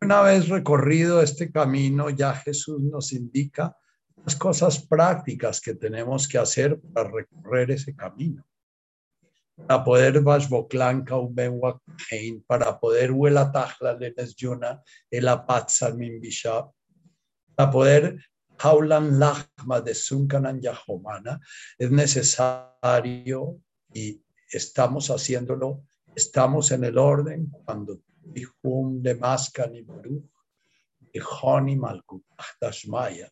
[0.00, 3.74] Una vez recorrido este camino, ya Jesús nos indica
[4.16, 8.44] las cosas prácticas que tenemos que hacer para recorrer ese camino
[9.56, 16.68] para poder Ubenwakhein, para poder Huela Tajla Lenes Yuna, el Apatzal Mimbisha,
[17.54, 18.18] para poder
[18.58, 21.40] Haulan Lachma de Sunkanan Yahomana,
[21.78, 23.60] es necesario
[23.92, 25.84] y estamos haciéndolo,
[26.14, 28.00] estamos en el orden cuando
[28.32, 30.30] Tihum de Maskan y Baruch,
[31.42, 33.30] Honi Malkutach Tashmaya.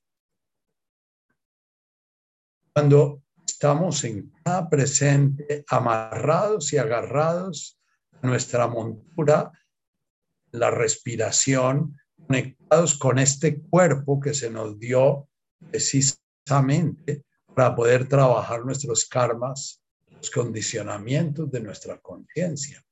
[2.72, 7.78] Cuando estamos en cada presente amarrados y agarrados
[8.20, 9.52] a nuestra montura,
[10.52, 11.96] la respiración,
[12.26, 15.28] conectados con este cuerpo que se nos dio
[15.70, 22.82] precisamente para poder trabajar nuestros karmas, los condicionamientos de nuestra conciencia.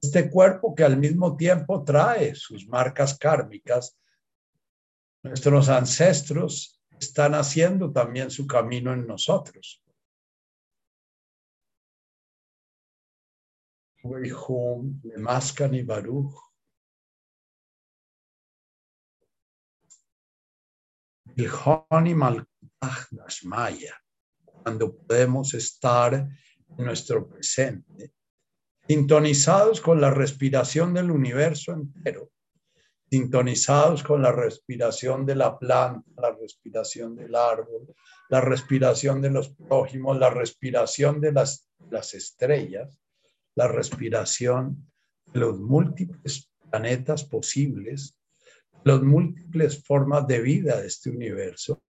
[0.00, 3.96] Este cuerpo que al mismo tiempo trae sus marcas kármicas,
[5.22, 9.82] nuestros ancestros están haciendo también su camino en nosotros.
[15.82, 16.34] Baruch.
[24.62, 28.12] Cuando podemos estar en nuestro presente,
[28.86, 32.30] sintonizados con la respiración del universo entero
[33.14, 37.94] sintonizados con la respiración de la planta, la respiración del árbol,
[38.28, 42.98] la respiración de los prójimos, la respiración de las, las estrellas,
[43.54, 44.90] la respiración
[45.32, 48.18] de los múltiples planetas posibles,
[48.84, 51.82] las múltiples formas de vida de este universo.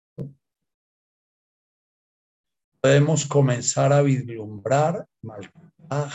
[2.80, 6.14] Podemos comenzar a vislumbrar Malkaj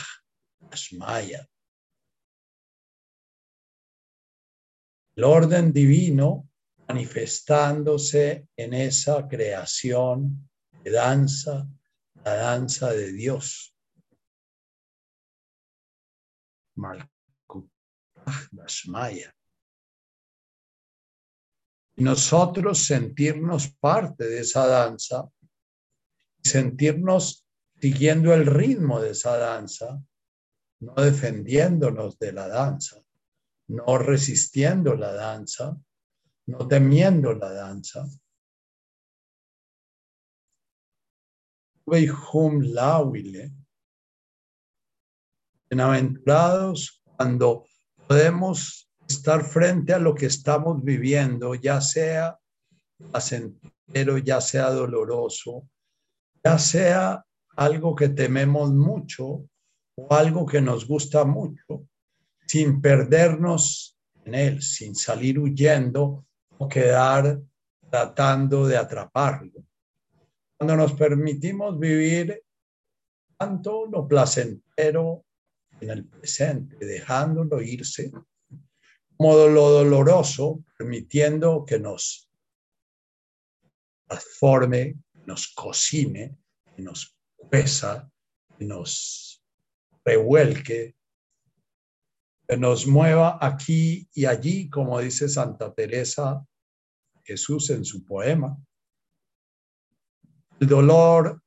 [0.71, 1.47] Ashmaya,
[5.15, 6.47] el orden divino
[6.87, 10.49] manifestándose en esa creación
[10.83, 11.67] de danza,
[12.23, 13.75] la danza de Dios.
[19.11, 19.38] Y
[21.99, 25.29] nosotros sentirnos parte de esa danza,
[26.41, 27.45] sentirnos
[27.79, 30.01] siguiendo el ritmo de esa danza,
[30.79, 33.01] no defendiéndonos de la danza,
[33.67, 35.77] no resistiendo la danza,
[36.45, 38.05] no temiendo la danza.
[45.69, 47.65] Bienaventurados cuando
[48.07, 52.39] podemos estar frente a lo que estamos viviendo, ya sea
[53.11, 55.67] placentero, ya sea doloroso,
[56.43, 59.49] ya sea algo que tememos mucho
[59.95, 61.87] o algo que nos gusta mucho,
[62.45, 66.25] sin perdernos en él, sin salir huyendo
[66.57, 67.39] o quedar
[67.89, 69.65] tratando de atraparlo.
[70.55, 72.43] Cuando nos permitimos vivir
[73.37, 75.25] tanto lo placentero
[75.81, 78.11] en el presente, dejándolo irse,
[79.19, 82.31] como lo doloroso, permitiendo que nos
[84.07, 84.95] transforme,
[85.25, 86.37] nos cocine,
[86.77, 87.17] nos
[87.51, 88.09] pesa,
[88.59, 89.43] nos
[90.05, 90.95] revuelque,
[92.47, 96.47] que nos mueva aquí y allí, como dice Santa Teresa
[97.21, 98.57] Jesús en su poema.
[100.61, 101.43] El dolor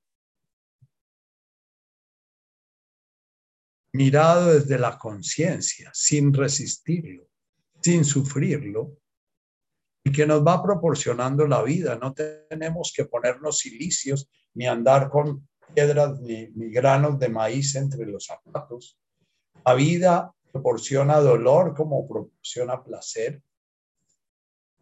[3.95, 7.32] mirado desde la conciencia, sin resistirlo,
[7.83, 8.97] sin sufrirlo,
[10.05, 11.97] y que nos va proporcionando la vida.
[11.97, 18.07] No tenemos que ponernos silicios ni andar con piedras ni, ni granos de maíz entre
[18.07, 18.99] los zapatos.
[19.65, 23.43] La vida proporciona dolor como proporciona placer.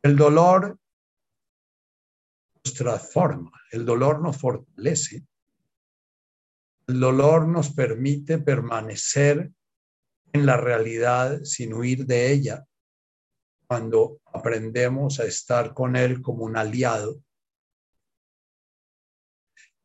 [0.03, 0.79] El dolor
[2.65, 5.27] nos transforma, el dolor nos fortalece,
[6.87, 9.53] el dolor nos permite permanecer
[10.33, 12.67] en la realidad sin huir de ella
[13.71, 17.23] cuando aprendemos a estar con él como un aliado.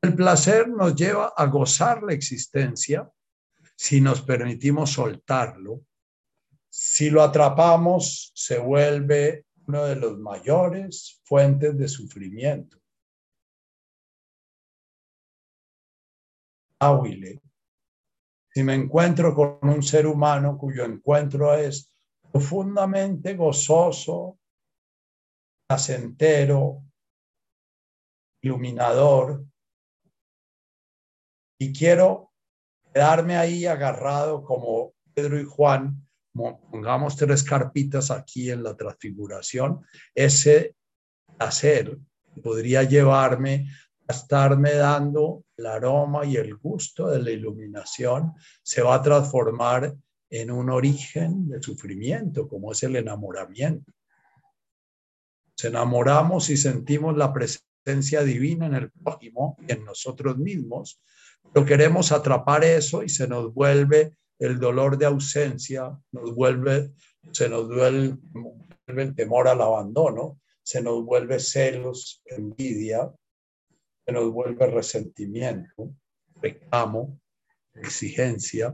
[0.01, 3.07] El placer nos lleva a gozar la existencia
[3.75, 5.85] si nos permitimos soltarlo,
[6.67, 12.79] si lo atrapamos, se vuelve uno de los mayores fuentes de sufrimiento.
[16.79, 17.39] Áhuile.
[18.51, 21.94] Si me encuentro con un ser humano cuyo encuentro es
[22.35, 24.37] profundamente gozoso,
[25.65, 26.83] placentero,
[28.43, 29.45] iluminador,
[31.57, 32.33] y quiero
[32.93, 40.75] quedarme ahí agarrado como Pedro y Juan, pongamos tres carpitas aquí en la transfiguración, ese
[41.39, 41.97] hacer
[42.43, 43.69] podría llevarme
[44.09, 49.95] a estarme dando el aroma y el gusto de la iluminación, se va a transformar
[50.29, 53.91] en un origen de sufrimiento, como es el enamoramiento.
[55.51, 60.99] Nos enamoramos y sentimos la presencia divina en el prójimo y en nosotros mismos,
[61.53, 66.91] pero queremos atrapar eso y se nos vuelve el dolor de ausencia, se nos vuelve,
[68.87, 73.11] el temor al abandono, se nos vuelve celos, envidia,
[74.05, 75.95] se nos vuelve resentimiento,
[76.41, 77.19] reclamo,
[77.73, 78.73] exigencia.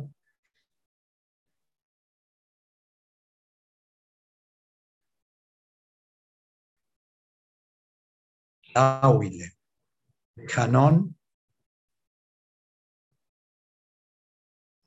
[8.75, 9.51] Auile,
[10.47, 11.13] Canon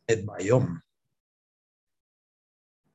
[0.06, 0.80] et bayom.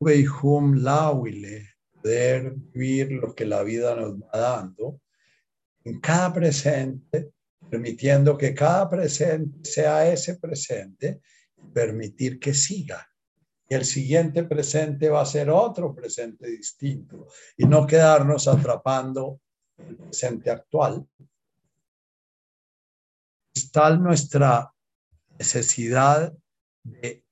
[0.02, 5.02] Veihum lauile, poder vivir lo que la vida nos va dando
[5.84, 7.34] en cada presente,
[7.70, 11.22] permitiendo que cada presente sea ese presente,
[11.74, 13.06] permitir que siga.
[13.68, 17.28] Y el siguiente presente va a ser otro presente distinto
[17.58, 19.42] y no quedarnos atrapando
[19.98, 21.08] presente actual.
[23.54, 24.72] Es tal nuestra
[25.38, 26.34] necesidad
[26.84, 27.24] de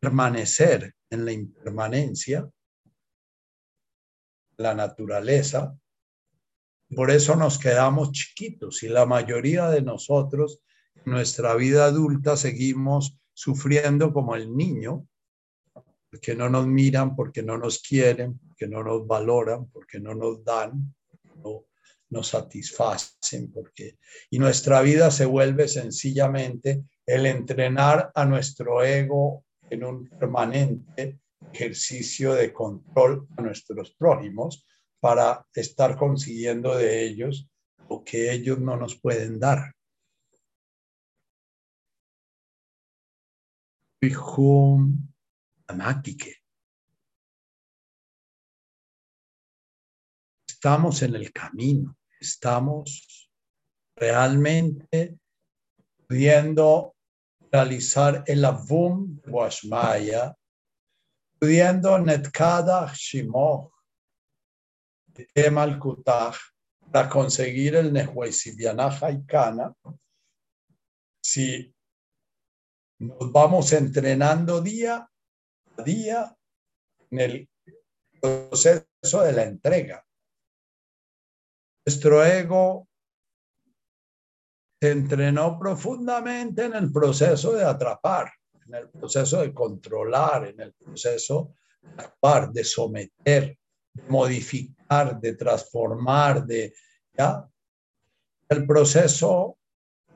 [0.00, 2.48] permanecer en la impermanencia,
[4.56, 5.76] la naturaleza.
[6.94, 10.60] Por eso nos quedamos chiquitos y la mayoría de nosotros
[10.94, 15.06] en nuestra vida adulta seguimos sufriendo como el niño,
[16.10, 20.44] porque no nos miran, porque no nos quieren, porque no nos valoran, porque no nos
[20.44, 20.94] dan,
[22.14, 23.98] nos satisfacen, porque
[24.30, 31.18] y nuestra vida se vuelve sencillamente el entrenar a nuestro ego en un permanente
[31.52, 34.66] ejercicio de control a nuestros prójimos
[35.00, 37.48] para estar consiguiendo de ellos
[37.90, 39.74] lo que ellos no nos pueden dar.
[50.48, 51.94] Estamos en el camino,
[52.24, 53.30] estamos
[53.96, 55.18] realmente
[56.08, 56.94] pudiendo
[57.50, 60.34] realizar el avum de Washmaya,
[61.38, 63.72] pudiendo netkada shimoch,
[65.32, 66.36] temal kutach,
[66.90, 69.24] para conseguir el Nehuesibianaja y
[71.22, 71.74] si
[72.98, 75.08] nos vamos entrenando día
[75.76, 76.36] a día
[77.10, 77.48] en el
[78.20, 80.03] proceso de la entrega.
[81.86, 82.88] Nuestro ego
[84.80, 88.32] se entrenó profundamente en el proceso de atrapar,
[88.66, 93.58] en el proceso de controlar, en el proceso de actuar, de someter,
[93.92, 96.74] de modificar, de transformar, de
[97.16, 97.46] ¿ya?
[98.48, 99.58] El proceso,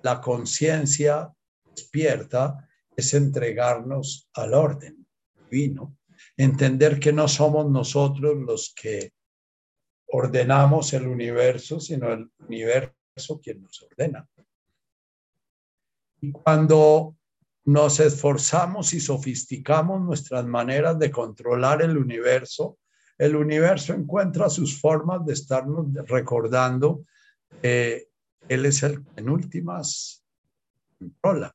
[0.02, 1.30] la conciencia
[1.74, 5.06] despierta es entregarnos al orden
[5.50, 5.98] divino,
[6.36, 9.12] entender que no somos nosotros los que
[10.08, 14.28] ordenamos el universo, sino el universo quien nos ordena.
[16.20, 17.16] Y cuando
[17.64, 22.78] nos esforzamos y sofisticamos nuestras maneras de controlar el universo,
[23.18, 27.04] el universo encuentra sus formas de estarnos recordando
[27.60, 28.08] que
[28.48, 30.24] Él es el que en últimas
[30.98, 31.54] controla.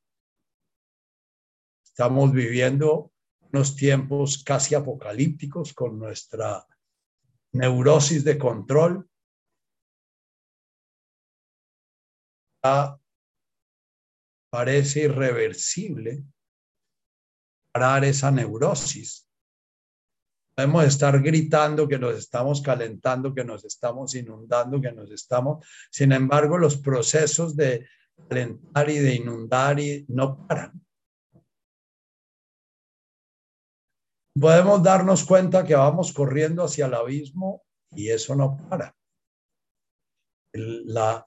[1.82, 3.12] Estamos viviendo
[3.52, 6.66] unos tiempos casi apocalípticos con nuestra
[7.54, 9.08] neurosis de control.
[14.50, 16.22] parece irreversible
[17.72, 19.28] parar esa neurosis.
[20.54, 25.66] Podemos estar gritando que nos estamos calentando, que nos estamos inundando, que nos estamos...
[25.90, 27.86] Sin embargo, los procesos de
[28.28, 30.83] calentar y de inundar y no paran.
[34.38, 37.62] Podemos darnos cuenta que vamos corriendo hacia el abismo
[37.92, 38.96] y eso no para.
[40.52, 41.26] El, la,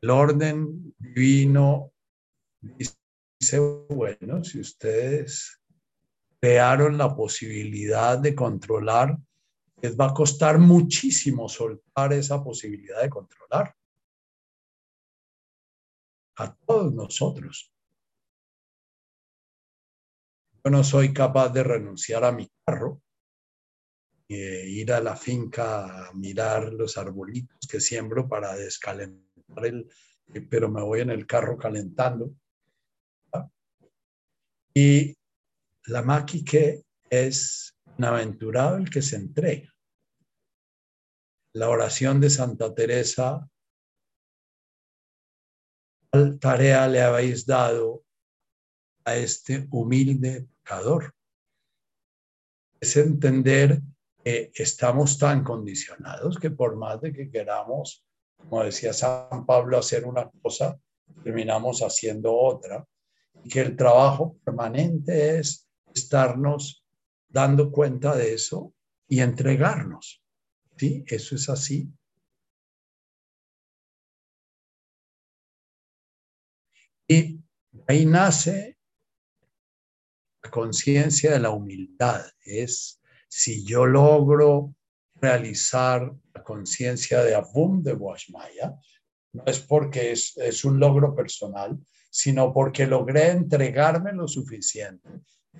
[0.00, 1.92] el orden divino
[2.60, 3.58] dice,
[3.88, 5.60] bueno, si ustedes
[6.40, 9.16] crearon la posibilidad de controlar,
[9.82, 13.74] les va a costar muchísimo soltar esa posibilidad de controlar.
[16.36, 17.72] A todos nosotros.
[20.62, 23.00] Yo no soy capaz de renunciar a mi carro,
[24.28, 29.90] e ir a la finca a mirar los arbolitos que siembro para descalentar el,
[30.48, 32.32] pero me voy en el carro calentando.
[34.74, 35.16] Y
[35.86, 39.74] la que es un aventurado el que se entrega.
[41.54, 43.50] La oración de Santa Teresa,
[46.08, 48.04] ¿cuál tarea le habéis dado
[49.10, 51.14] a este humilde pecador.
[52.80, 53.82] Es entender
[54.22, 58.04] que estamos tan condicionados que por más de que queramos,
[58.36, 60.78] como decía San Pablo, hacer una cosa,
[61.22, 62.86] terminamos haciendo otra.
[63.42, 66.84] Y que el trabajo permanente es estarnos
[67.28, 68.74] dando cuenta de eso
[69.08, 70.22] y entregarnos.
[70.76, 71.04] ¿Sí?
[71.06, 71.92] Eso es así.
[77.08, 77.40] Y
[77.88, 78.79] ahí nace
[80.48, 84.74] conciencia de la humildad es si yo logro
[85.16, 88.74] realizar la conciencia de Abum de Washmaya,
[89.32, 91.78] no es porque es, es un logro personal,
[92.10, 95.08] sino porque logré entregarme lo suficiente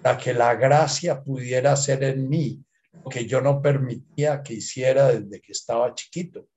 [0.03, 5.09] para que la gracia pudiera ser en mí lo que yo no permitía que hiciera
[5.09, 6.49] desde que estaba chiquito.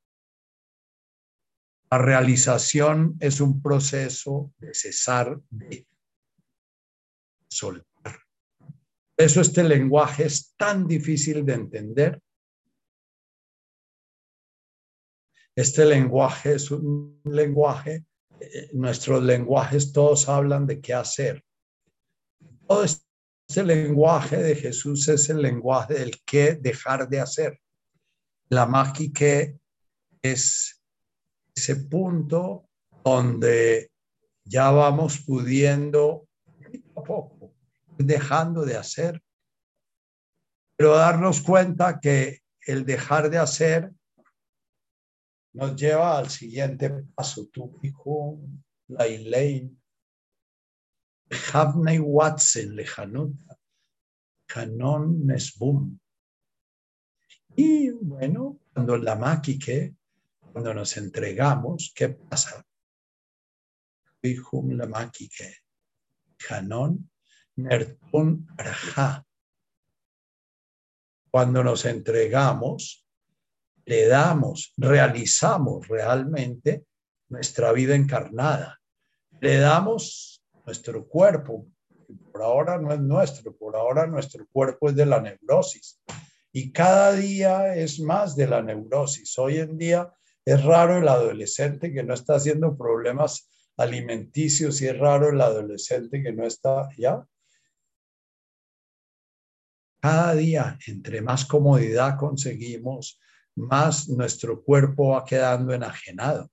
[1.91, 5.88] La realización es un proceso de cesar de
[7.47, 7.92] soltar
[9.18, 12.22] eso este lenguaje es tan difícil de entender.
[15.55, 18.05] Este lenguaje es un lenguaje,
[18.39, 21.43] eh, nuestros lenguajes todos hablan de qué hacer.
[22.68, 27.59] Todo este lenguaje de Jesús es el lenguaje del qué dejar de hacer.
[28.49, 29.53] La mágica
[30.24, 30.82] es
[31.55, 32.68] ese punto
[33.03, 33.91] donde
[34.43, 36.28] ya vamos pudiendo
[36.95, 37.32] poco a poco
[37.97, 39.21] dejando de hacer.
[40.75, 43.91] Pero darnos cuenta que el dejar de hacer
[45.53, 47.47] nos lleva al siguiente paso.
[47.47, 48.39] Tú, hijo,
[48.87, 49.77] la Elaine,
[51.99, 53.57] Watson, lejanuta.
[54.45, 55.97] Canon Nesbum.
[57.55, 59.95] Y bueno, cuando la maquique,
[60.39, 62.63] cuando nos entregamos, ¿qué pasa?
[64.21, 65.57] la maquique.
[66.37, 67.09] Canon
[67.56, 69.26] Nertun Araja.
[71.30, 73.06] Cuando nos entregamos,
[73.86, 76.86] le damos, realizamos realmente
[77.30, 78.80] nuestra vida encarnada.
[79.41, 81.68] Le damos nuestro cuerpo,
[82.32, 86.01] por ahora no es nuestro, por ahora nuestro cuerpo es de la neurosis.
[86.51, 89.38] Y cada día es más de la neurosis.
[89.39, 90.14] Hoy en día
[90.45, 96.22] es raro el adolescente que no está haciendo problemas alimenticios y es raro el adolescente
[96.22, 97.26] que no está ya.
[100.04, 103.22] Cada día, entre más comodidad conseguimos,
[103.56, 106.51] más nuestro cuerpo va quedando enajenado.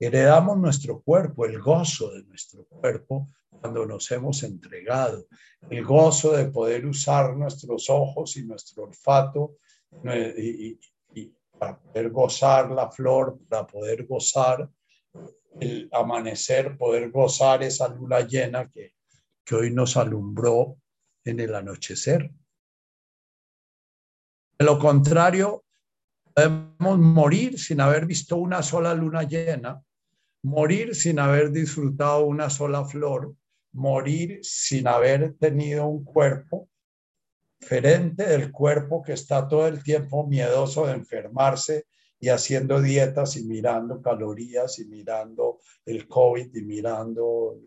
[0.00, 5.28] Heredamos nuestro cuerpo, el gozo de nuestro cuerpo cuando nos hemos entregado,
[5.70, 9.58] el gozo de poder usar nuestros ojos y nuestro olfato
[10.36, 10.76] y,
[11.56, 14.68] para poder gozar la flor, para poder gozar
[15.60, 18.94] el amanecer, poder gozar esa luna llena que,
[19.44, 20.78] que hoy nos alumbró
[21.24, 22.30] en el anochecer.
[24.58, 25.64] De lo contrario,
[26.34, 29.82] podemos morir sin haber visto una sola luna llena,
[30.42, 33.34] morir sin haber disfrutado una sola flor,
[33.72, 36.68] morir sin haber tenido un cuerpo
[37.58, 41.86] diferente del cuerpo que está todo el tiempo miedoso de enfermarse
[42.20, 47.58] y haciendo dietas y mirando calorías y mirando el COVID y mirando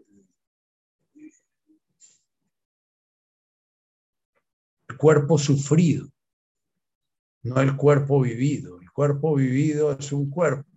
[4.98, 6.10] cuerpo sufrido,
[7.44, 8.80] no el cuerpo vivido.
[8.82, 10.70] El cuerpo vivido es un cuerpo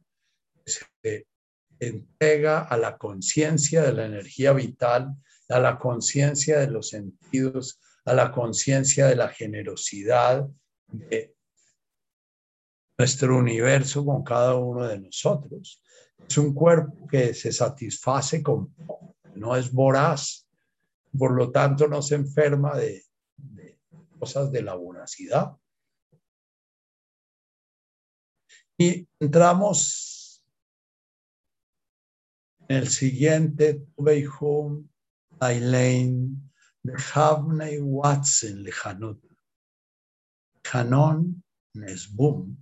[0.64, 1.26] que se
[1.78, 5.14] entrega a la conciencia de la energía vital,
[5.48, 10.46] a la conciencia de los sentidos, a la conciencia de la generosidad
[10.88, 11.34] de
[12.98, 15.82] nuestro universo con cada uno de nosotros.
[16.28, 18.74] Es un cuerpo que se satisface con
[19.34, 20.46] no es voraz,
[21.18, 23.04] por lo tanto no se enferma de,
[24.20, 25.56] cosas de la voracidad.
[28.78, 30.44] Y entramos
[32.68, 34.88] en el siguiente, Beihum,
[35.40, 36.52] Aileen,
[36.82, 39.22] de Havney Watson, Lejanut,
[40.72, 41.42] Hanon,
[41.74, 42.56] Nesbum,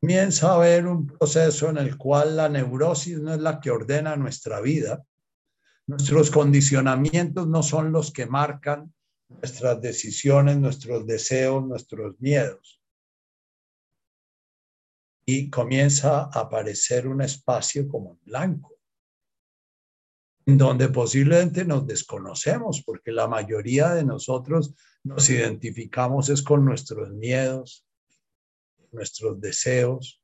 [0.00, 4.16] comienza a haber un proceso en el cual la neurosis no es la que ordena
[4.16, 5.04] nuestra vida,
[5.86, 8.92] nuestros condicionamientos no son los que marcan
[9.28, 12.80] nuestras decisiones, nuestros deseos, nuestros miedos.
[15.26, 18.78] Y comienza a aparecer un espacio como en blanco,
[20.46, 27.10] en donde posiblemente nos desconocemos, porque la mayoría de nosotros nos identificamos es con nuestros
[27.10, 27.84] miedos,
[28.92, 30.22] nuestros deseos,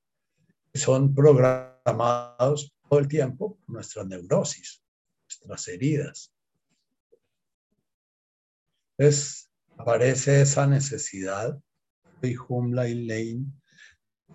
[0.72, 4.81] que son programados todo el tiempo por nuestras neurosis,
[5.40, 6.32] nuestras heridas.
[8.98, 11.58] Entonces aparece esa necesidad
[12.20, 13.46] de Humla y Lane,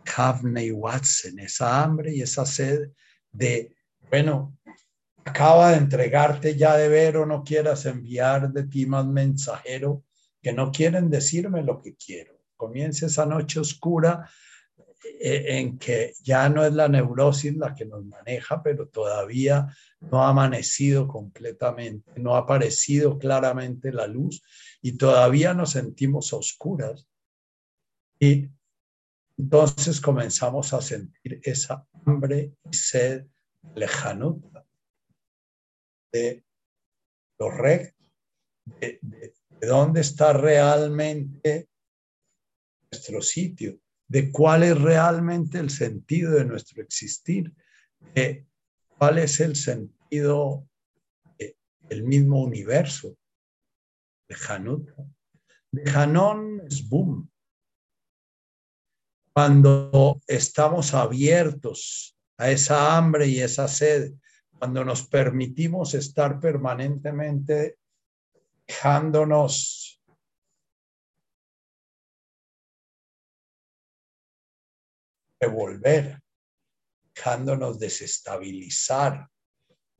[0.03, 2.91] Kavney Watson, esa hambre y esa sed
[3.31, 3.75] de,
[4.09, 4.57] bueno,
[5.23, 10.03] acaba de entregarte ya de ver o no quieras enviar de ti más mensajero
[10.41, 12.39] que no quieren decirme lo que quiero.
[12.55, 14.29] Comienza esa noche oscura
[15.03, 19.67] en que ya no es la neurosis la que nos maneja, pero todavía
[19.99, 24.41] no ha amanecido completamente, no ha aparecido claramente la luz
[24.81, 27.07] y todavía nos sentimos oscuras.
[28.19, 28.49] Y
[29.37, 33.27] entonces comenzamos a sentir esa hambre y sed
[33.75, 34.65] lejanuta
[36.11, 36.43] de
[37.37, 38.09] lo recto,
[38.79, 39.01] de
[39.61, 41.69] dónde está realmente
[42.91, 47.53] nuestro sitio, de cuál es realmente el sentido de nuestro existir,
[48.15, 48.45] de
[48.97, 50.67] cuál es el sentido
[51.89, 53.17] del mismo universo,
[54.27, 54.89] de Hanut.
[55.71, 57.29] De Hanon es boom.
[59.33, 64.13] Cuando estamos abiertos a esa hambre y esa sed,
[64.57, 67.77] cuando nos permitimos estar permanentemente
[68.65, 69.96] dejándonos
[75.47, 76.21] revolver,
[77.15, 79.29] dejándonos desestabilizar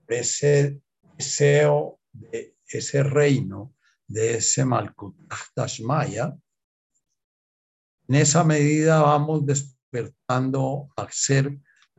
[0.07, 0.81] ese
[1.17, 3.75] deseo de ese reino,
[4.07, 5.15] de ese Malkut
[5.83, 6.35] Maya.
[8.07, 11.57] En esa medida vamos despertando a hacer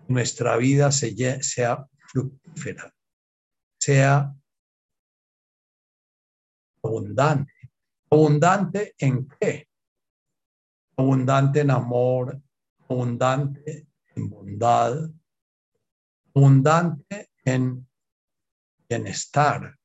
[0.09, 2.94] nuestra vida sea fructífera,
[3.78, 4.34] sea
[6.82, 7.53] abundante.
[8.11, 9.68] ¿Abundante en qué?
[10.96, 12.40] Abundante en amor,
[12.89, 15.11] abundante en bondad,
[16.34, 17.86] abundante en
[18.89, 19.76] bienestar,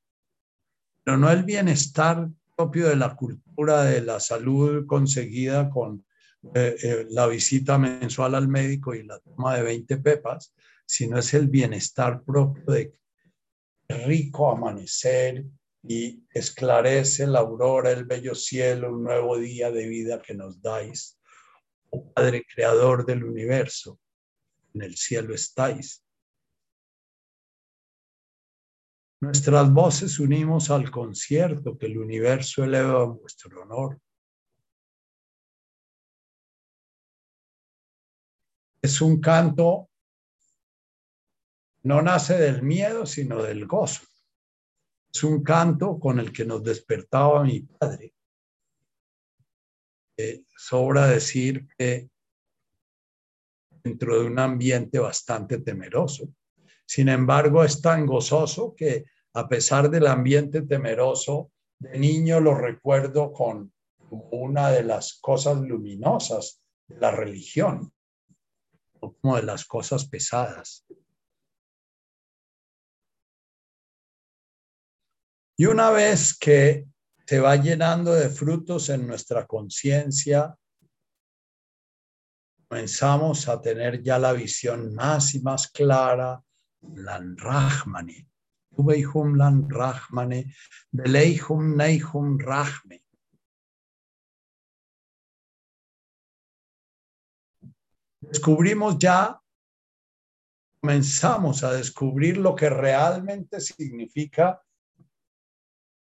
[1.04, 6.06] pero no el bienestar propio de la cultura de la salud conseguida con
[6.54, 10.54] eh, eh, la visita mensual al médico y la toma de 20 pepas,
[10.86, 12.94] sino es el bienestar propio de
[13.88, 15.46] rico amanecer
[15.84, 21.20] y esclarece la aurora, el bello cielo, un nuevo día de vida que nos dais.
[22.14, 24.00] Padre Creador del universo,
[24.74, 26.04] en el cielo estáis.
[29.22, 34.00] Nuestras voces unimos al concierto que el universo eleva a vuestro honor.
[38.82, 39.90] Es un canto,
[41.84, 44.06] no nace del miedo, sino del gozo.
[45.14, 48.14] Es un canto con el que nos despertaba mi padre.
[50.56, 52.10] Sobra decir que
[53.84, 56.30] dentro de un ambiente bastante temeroso.
[56.86, 63.34] Sin embargo, es tan gozoso que a pesar del ambiente temeroso, de niño lo recuerdo
[63.34, 63.74] con
[64.10, 67.92] una de las cosas luminosas de la religión,
[69.00, 70.86] como de las cosas pesadas.
[75.58, 76.86] Y una vez que
[77.26, 80.56] se va llenando de frutos en nuestra conciencia,
[82.68, 86.44] comenzamos a tener ya la visión más y más clara,
[86.82, 88.28] la Rahmani,
[88.72, 90.54] Ubeihum lan Rahmane,
[90.92, 93.04] Beleihum Neihum Rahme.
[98.20, 99.40] Descubrimos ya,
[100.82, 104.62] comenzamos a descubrir lo que realmente significa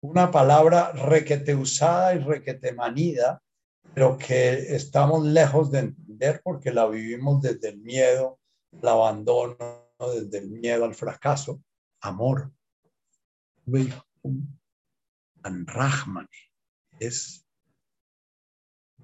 [0.02, 3.42] una palabra requete usada y requete manida,
[3.94, 8.40] pero que estamos lejos de entender porque la vivimos desde el miedo,
[8.72, 9.58] el abandono,
[10.00, 11.62] desde el miedo al fracaso
[12.02, 12.52] amor.
[17.00, 17.46] Es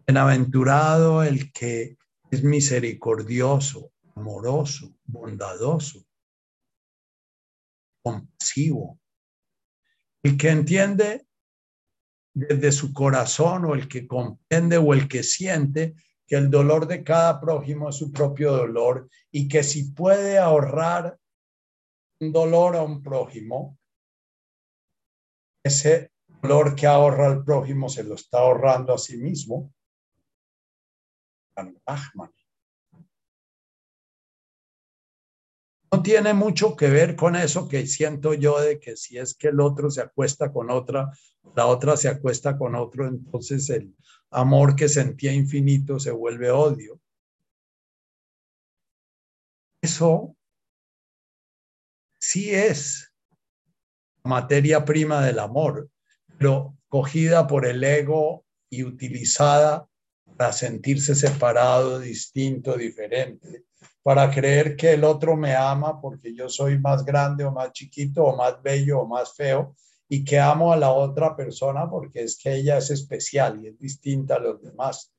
[0.06, 1.98] bienaventurado el que
[2.32, 6.04] es misericordioso, amoroso, bondadoso,
[8.04, 9.00] compasivo,
[10.28, 11.26] el que entiende
[12.34, 15.96] desde su corazón o el que comprende o el que siente
[16.28, 21.18] que el dolor de cada prójimo es su propio dolor y que si puede ahorrar
[22.20, 23.78] un dolor a un prójimo,
[25.64, 26.12] ese
[26.42, 29.74] dolor que ahorra al prójimo se lo está ahorrando a sí mismo.
[35.92, 39.48] No tiene mucho que ver con eso que siento yo de que si es que
[39.48, 41.12] el otro se acuesta con otra,
[41.56, 43.96] la otra se acuesta con otro, entonces el
[44.30, 47.00] amor que sentía infinito se vuelve odio.
[49.82, 50.36] Eso
[52.20, 53.14] sí es
[54.24, 55.90] materia prima del amor,
[56.38, 59.88] pero cogida por el ego y utilizada
[60.38, 63.66] para sentirse separado, distinto, diferente,
[64.04, 68.24] para creer que el otro me ama porque yo soy más grande o más chiquito
[68.24, 69.76] o más bello o más feo
[70.08, 73.80] y que amo a la otra persona porque es que ella es especial y es
[73.80, 75.12] distinta a los demás.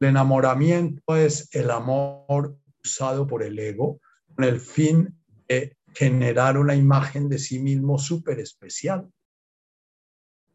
[0.00, 4.00] El enamoramiento es el amor usado por el ego
[4.34, 5.14] con el fin
[5.48, 9.08] de generar una imagen de sí mismo súper especial.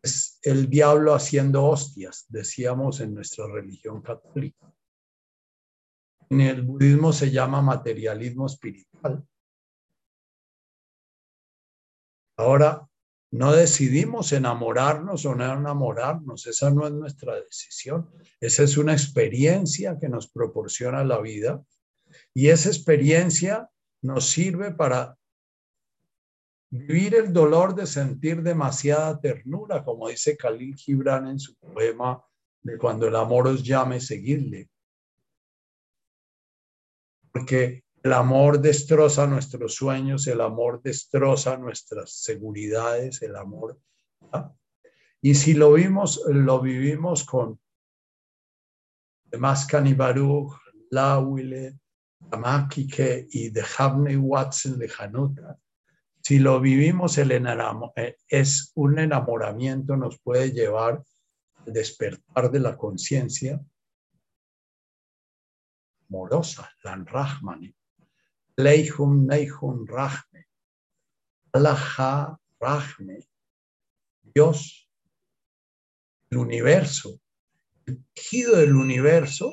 [0.02, 4.74] Es el diablo haciendo hostias, decíamos en nuestra religión católica.
[6.30, 9.26] En el budismo se llama materialismo espiritual.
[12.38, 12.88] Ahora,
[13.32, 19.98] no decidimos enamorarnos o no enamorarnos, esa no es nuestra decisión, esa es una experiencia
[20.00, 21.64] que nos proporciona la vida
[22.34, 23.70] y esa experiencia
[24.02, 25.19] nos sirve para
[26.72, 32.24] vivir el dolor de sentir demasiada ternura, como dice Khalil Gibran en su poema
[32.62, 34.70] de cuando el amor os llame, seguirle.
[37.32, 43.80] Porque el amor destroza nuestros sueños, el amor destroza nuestras seguridades, el amor.
[45.22, 47.60] Y si lo vimos, lo vivimos con
[49.26, 50.54] Demascani Baruch,
[50.92, 51.80] Lawile,
[52.30, 55.60] Tamakike y de Havney Watson de Hanuta,
[56.30, 61.04] si lo vivimos, el eh, es un enamoramiento, nos puede llevar
[61.56, 63.60] al despertar de la conciencia
[66.08, 67.74] amorosa, Lan Rahmani,
[68.58, 70.46] Leihum Neihum Rahme,
[71.52, 73.28] Alaha Rahme,
[74.22, 74.88] Dios,
[76.30, 77.20] el universo,
[77.88, 79.52] el tejido del universo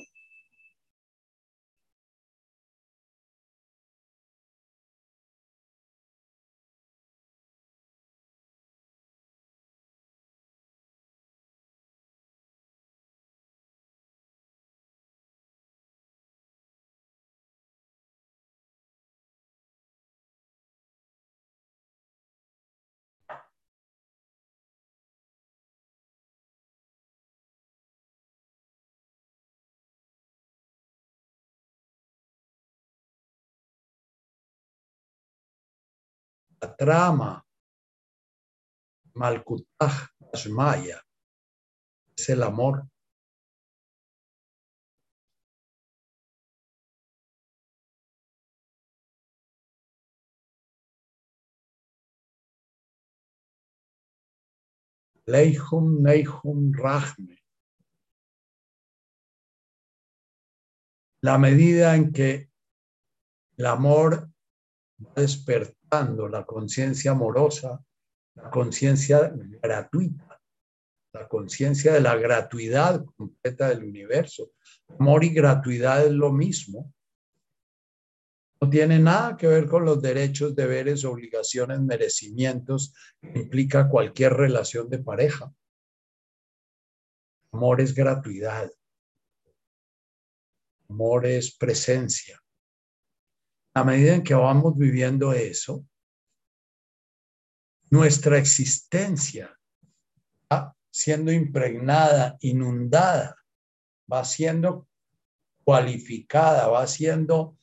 [36.77, 37.45] trama,
[39.15, 41.01] Malkutaj Ashmaya,
[42.17, 42.87] es el amor.
[55.27, 57.43] Leihum Neihum Rahme.
[61.23, 62.49] La medida en que
[63.57, 64.31] el amor
[65.01, 67.83] va despertando la conciencia amorosa,
[68.35, 69.33] la conciencia
[69.63, 70.41] gratuita,
[71.13, 74.53] la conciencia de la gratuidad completa del universo.
[74.99, 76.93] Amor y gratuidad es lo mismo.
[78.61, 84.89] No tiene nada que ver con los derechos, deberes, obligaciones, merecimientos que implica cualquier relación
[84.89, 85.53] de pareja.
[87.53, 88.71] Amor es gratuidad.
[90.89, 92.41] Amor es presencia
[93.77, 95.87] a medida en que vamos viviendo eso,
[97.91, 99.55] nuestra existencia
[100.51, 103.37] va siendo impregnada, inundada,
[104.11, 104.89] va siendo
[105.63, 107.59] cualificada, va siendo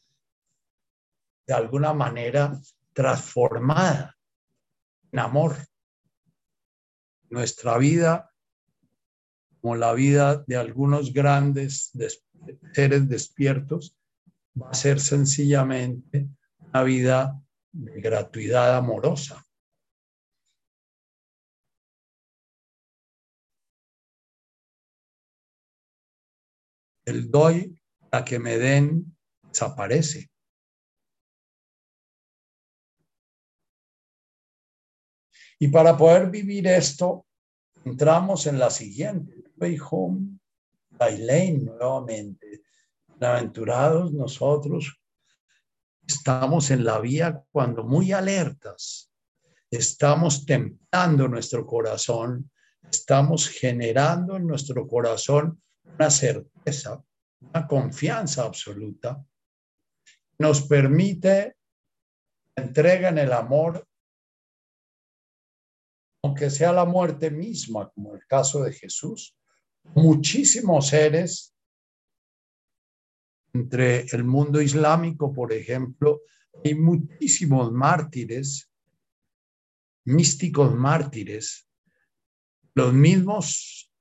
[1.48, 2.62] de alguna manera
[2.94, 4.16] transformada
[5.12, 5.56] en amor.
[7.32, 8.32] Nuestra vida,
[9.62, 11.92] como la vida de algunos grandes
[12.72, 13.98] seres despiertos,
[14.62, 16.30] va a ser sencillamente
[16.60, 17.42] una vida
[17.72, 19.46] de gratuidad amorosa.
[27.06, 27.78] El doy
[28.12, 30.30] a que me den desaparece.
[35.60, 37.26] Y para poder vivir esto,
[37.86, 39.44] entramos en la siguiente.
[39.92, 40.40] Home,
[41.64, 42.63] nuevamente
[43.26, 45.00] aventurados nosotros.
[46.06, 49.12] Estamos en la vía cuando muy alertas,
[49.72, 52.52] estamos templando nuestro corazón,
[52.92, 57.02] estamos generando en nuestro corazón una certeza,
[57.40, 59.24] una confianza absoluta,
[60.40, 61.56] nos permite
[62.56, 63.88] entrega en el amor,
[66.24, 69.36] aunque sea la muerte misma, como el caso de Jesús.
[69.96, 71.53] Muchísimos seres
[73.54, 76.22] entre el mundo islámico, por ejemplo,
[76.64, 78.72] hay muchísimos mártires,
[80.06, 81.70] místicos mártires,
[82.74, 83.92] los mismos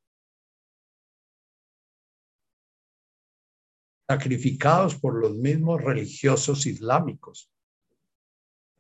[4.09, 7.50] sacrificados por los mismos religiosos islámicos.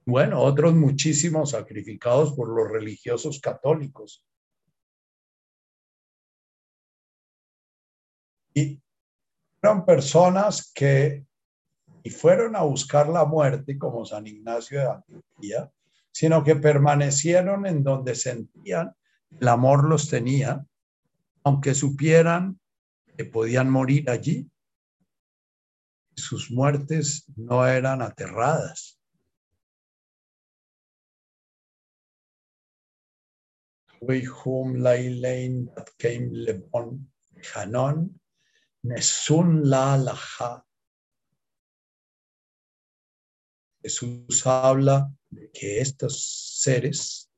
[0.04, 4.26] Bueno, otros muchísimos sacrificados por los religiosos católicos.
[8.54, 8.82] Y
[9.62, 11.24] fueron personas que
[12.02, 15.72] y fueron a buscar la muerte como San Ignacio de Antioquía,
[16.10, 18.92] sino que permanecieron en donde sentían
[19.38, 20.66] el amor los tenía,
[21.44, 22.58] aunque supieran
[23.16, 24.50] que podían morir allí.
[26.16, 28.98] Sus muertes no eran aterradas.
[37.54, 38.21] Hanon
[38.84, 40.66] Nesun la alaha.
[43.82, 47.30] Jesús habla de que estos seres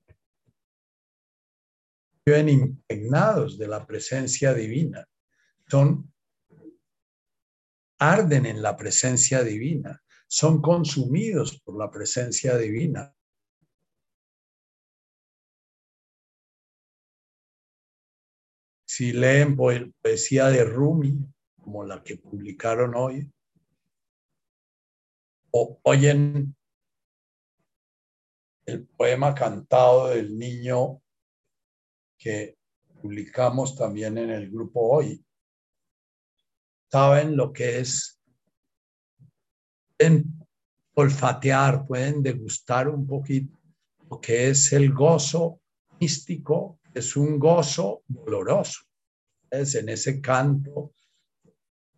[2.24, 5.06] viven impregnados de la presencia divina.
[5.68, 6.12] Son,
[7.98, 10.02] arden en la presencia divina.
[10.26, 13.14] Son consumidos por la presencia divina.
[18.86, 21.33] Si leen poesía de Rumi,
[21.64, 23.32] como la que publicaron hoy,
[25.50, 26.54] o oyen
[28.66, 31.00] el poema cantado del niño
[32.18, 32.58] que
[33.00, 35.24] publicamos también en el grupo hoy,
[36.92, 38.20] saben lo que es,
[39.96, 40.38] pueden
[40.94, 43.58] olfatear, pueden degustar un poquito
[44.10, 45.60] lo que es el gozo
[45.98, 48.82] místico, es un gozo doloroso.
[49.50, 50.92] Es en ese canto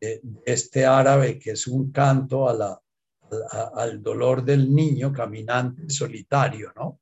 [0.01, 7.01] de este árabe que es un canto al dolor del niño caminante solitario, ¿no?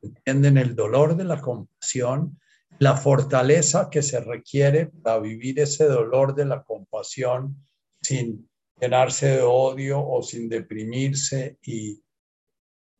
[0.00, 2.40] Entienden el dolor de la compasión,
[2.78, 7.64] la fortaleza que se requiere para vivir ese dolor de la compasión
[8.00, 12.02] sin llenarse de odio o sin deprimirse y,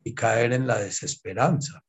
[0.03, 1.83] y caer en la desesperanza.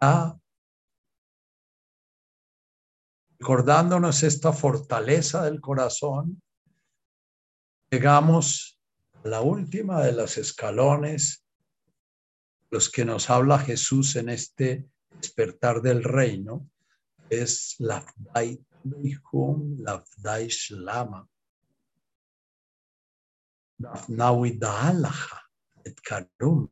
[0.00, 0.36] Ya
[3.46, 6.42] recordándonos esta fortaleza del corazón,
[7.88, 8.80] llegamos
[9.22, 11.44] a la última de los escalones,
[12.70, 16.68] los que nos habla Jesús en este despertar del reino,
[17.30, 18.04] es la
[19.78, 21.28] Lafdai Shlama.
[25.84, 26.68] et Karum.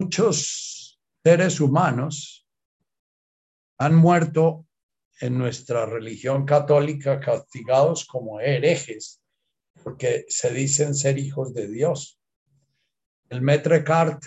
[0.00, 2.47] Muchos seres humanos
[3.78, 4.66] han muerto
[5.20, 9.22] en nuestra religión católica castigados como herejes
[9.82, 12.20] porque se dicen ser hijos de Dios.
[13.28, 14.22] El Metre Cart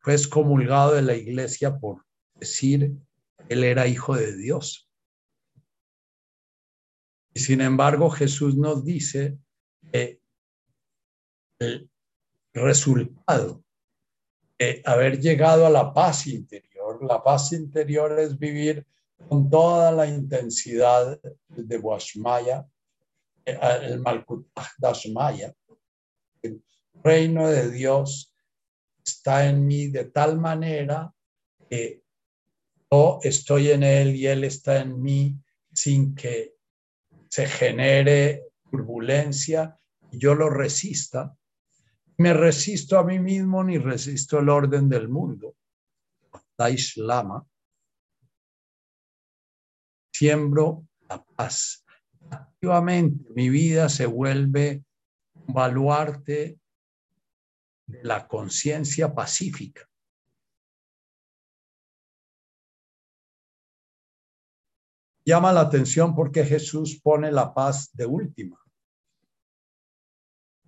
[0.00, 2.04] fue excomulgado de la iglesia por
[2.34, 2.92] decir
[3.48, 4.90] él era hijo de Dios.
[7.34, 9.38] Y sin embargo, Jesús nos dice
[9.92, 10.20] que
[11.60, 11.90] el
[12.52, 13.64] resultado
[14.58, 16.67] de haber llegado a la paz interior
[17.02, 18.86] la paz interior es vivir
[19.28, 22.66] con toda la intensidad de Washmaya,
[23.44, 25.54] eh, el Malkutah Dashmaya.
[26.42, 26.62] El
[27.02, 28.32] reino de Dios
[29.04, 31.12] está en mí de tal manera
[31.68, 32.02] que
[32.90, 35.36] yo estoy en Él y Él está en mí
[35.72, 36.54] sin que
[37.28, 39.78] se genere turbulencia
[40.10, 41.36] y yo lo resista.
[42.16, 45.54] Me resisto a mí mismo ni resisto el orden del mundo.
[46.58, 47.46] Daish Lama,
[50.12, 51.84] siembro la paz.
[52.30, 54.84] Activamente mi vida se vuelve
[55.34, 56.58] un baluarte
[57.86, 59.88] de la conciencia pacífica.
[65.24, 68.58] Llama la atención porque Jesús pone la paz de última.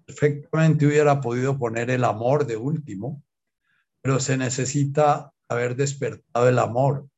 [0.04, 3.22] Perfectamente hubiera podido poner el amor de último,
[4.02, 7.08] pero se necesita haber despertado el amor,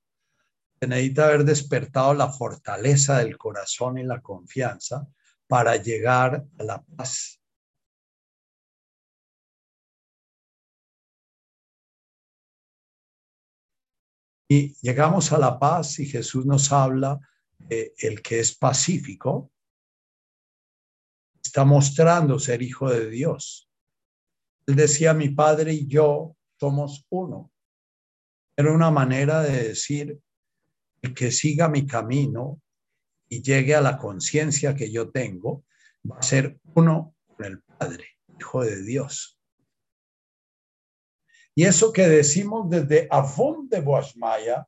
[0.81, 5.07] se necesita haber despertado la fortaleza del corazón y la confianza
[5.47, 7.39] para llegar a la paz.
[14.49, 17.21] Y llegamos a la paz y Jesús nos habla
[17.59, 19.51] de el que es pacífico,
[21.43, 23.71] está mostrando ser hijo de Dios.
[24.67, 27.52] Él decía, mi padre y yo somos uno.
[28.57, 30.21] Era una manera de decir,
[31.17, 32.61] que siga mi camino
[33.29, 35.65] y llegue a la conciencia que yo tengo,
[36.09, 38.07] va a ser uno con el Padre,
[38.39, 39.39] Hijo de Dios.
[41.55, 44.67] Y eso que decimos desde Avon de Boasmaya,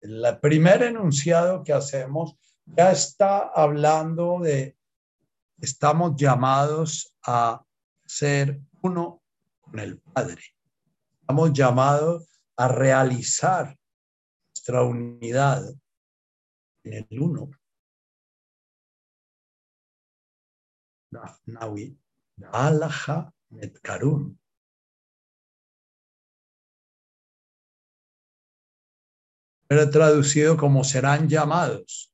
[0.00, 2.36] el primer enunciado que hacemos,
[2.66, 4.76] ya está hablando de,
[5.60, 7.64] estamos llamados a
[8.06, 9.22] ser uno
[9.60, 10.42] con el Padre.
[11.20, 13.74] Estamos llamados a realizar
[14.54, 15.64] nuestra unidad
[16.84, 17.50] en el uno.
[22.52, 24.38] Alaha Metkarun.
[29.70, 32.12] Era traducido como serán llamados.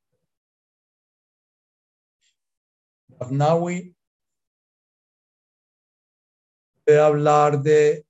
[3.32, 3.96] Nawi
[6.84, 8.05] puede hablar de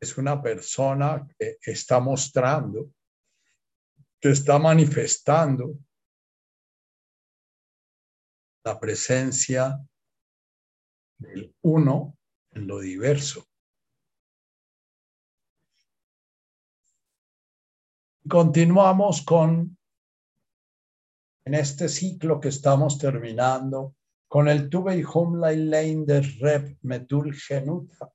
[0.00, 2.90] es una persona que está mostrando,
[4.18, 5.78] que está manifestando
[8.64, 9.78] la presencia
[11.18, 12.18] del uno
[12.52, 13.46] en lo diverso.
[18.26, 19.76] Continuamos con,
[21.44, 23.96] en este ciclo que estamos terminando,
[24.28, 28.10] con el Tube y y de Rep Metul Genuta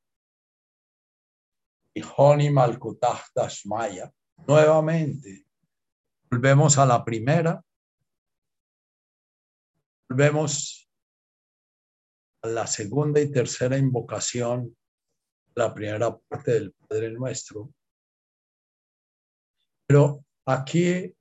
[1.96, 2.54] y Honi
[3.34, 4.12] Dashmaya.
[4.46, 5.48] Nuevamente,
[6.30, 7.64] volvemos a la primera,
[10.10, 10.90] volvemos
[12.44, 14.76] a la segunda y tercera invocación,
[15.56, 17.74] la primera parte del Padre Nuestro.
[19.88, 21.16] Pero aquí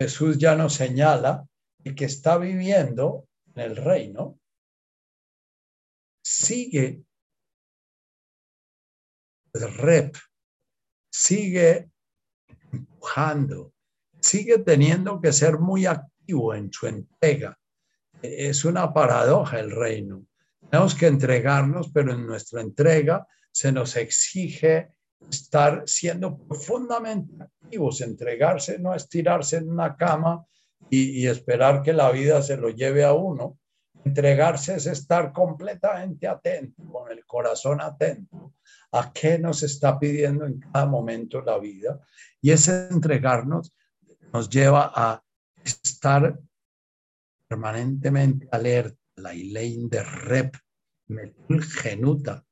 [0.00, 1.46] Jesús ya nos señala
[1.84, 4.38] el que está viviendo en el reino
[6.28, 7.04] sigue
[9.66, 10.16] rep,
[11.10, 11.90] sigue
[12.72, 13.72] empujando,
[14.20, 17.58] sigue teniendo que ser muy activo en su entrega.
[18.22, 20.26] Es una paradoja el reino.
[20.70, 24.90] Tenemos que entregarnos, pero en nuestra entrega se nos exige
[25.30, 30.44] estar siendo profundamente activos, entregarse, no estirarse en una cama
[30.90, 33.58] y, esperar que la vida se lo lleve a uno.
[34.04, 38.54] Entregarse es estar completamente atento, con el corazón atento
[38.92, 42.00] a qué nos está pidiendo en cada momento la vida.
[42.40, 43.74] Y ese entregarnos
[44.32, 45.22] nos lleva a
[45.64, 46.38] estar
[47.46, 50.56] permanentemente alerta, la Ilein de Rep,
[51.08, 52.44] Metul Genuta,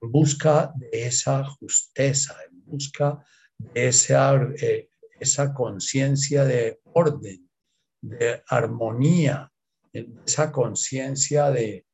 [0.00, 3.22] en busca de esa justeza, en busca
[3.58, 4.90] de esa, eh,
[5.20, 7.50] esa conciencia de orden,
[8.00, 9.52] de armonía,
[9.92, 11.84] esa conciencia de,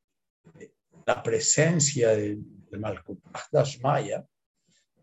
[1.06, 2.42] la presencia del
[2.74, 4.26] de Malkutaj Dashmaya.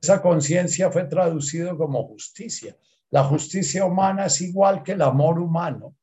[0.02, 2.76] Esa conciencia fue traducido como justicia.
[3.10, 5.96] La justicia humana es igual que el amor humano.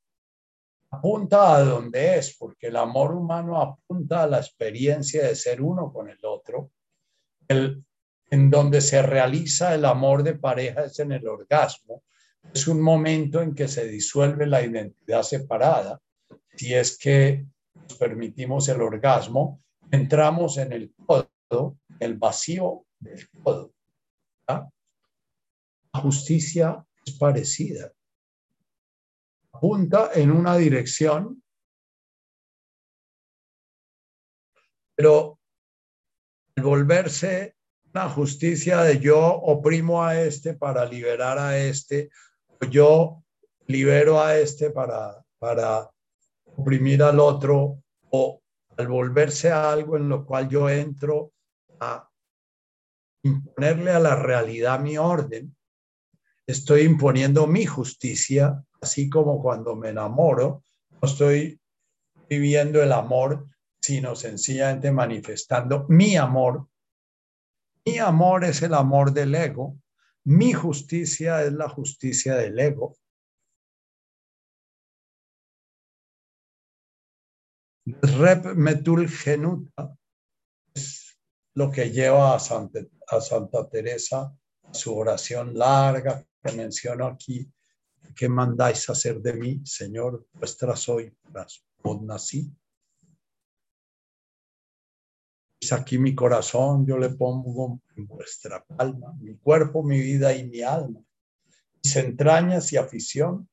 [0.90, 5.92] Apunta a donde es, porque el amor humano apunta a la experiencia de ser uno
[5.92, 6.70] con el otro
[7.48, 7.84] el,
[8.30, 12.04] en donde se realiza el amor de pareja es en el orgasmo.
[12.52, 16.00] Es un momento en que se disuelve la identidad separada.
[16.54, 17.46] Si es que
[17.98, 21.30] permitimos el orgasmo, entramos en el todo,
[22.00, 23.72] el vacío del todo.
[24.46, 27.92] La justicia es parecida.
[29.52, 31.42] Apunta en una dirección,
[34.94, 35.38] pero
[36.56, 37.56] volverse
[37.94, 42.10] una justicia de yo oprimo a este para liberar a este,
[42.70, 43.24] yo
[43.66, 45.90] libero a este para, para
[46.44, 48.40] oprimir al otro, o
[48.76, 51.32] al volverse a algo en lo cual yo entro
[51.80, 52.08] a
[53.22, 55.56] imponerle a la realidad mi orden,
[56.46, 61.60] estoy imponiendo mi justicia, así como cuando me enamoro, no estoy
[62.28, 63.48] viviendo el amor
[63.80, 66.68] sino sencillamente manifestando mi amor.
[67.86, 69.78] Mi amor es el amor del ego,
[70.24, 72.96] mi justicia es la justicia del ego.
[77.86, 79.96] Rep Metul Genuta
[81.58, 84.32] lo que lleva a Santa, Teresa
[84.70, 87.52] su oración larga que menciono aquí.
[88.14, 90.24] ¿Qué mandáis hacer de mí, Señor?
[90.34, 91.12] Vuestra soy,
[92.02, 92.52] nací
[95.72, 100.62] aquí mi corazón, yo le pongo en vuestra palma, mi cuerpo, mi vida y mi
[100.62, 101.00] alma,
[101.82, 103.48] mis entrañas y afición.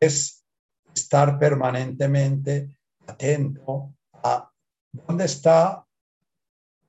[0.00, 0.46] Es
[0.94, 4.53] estar permanentemente atento a
[4.94, 5.84] dónde está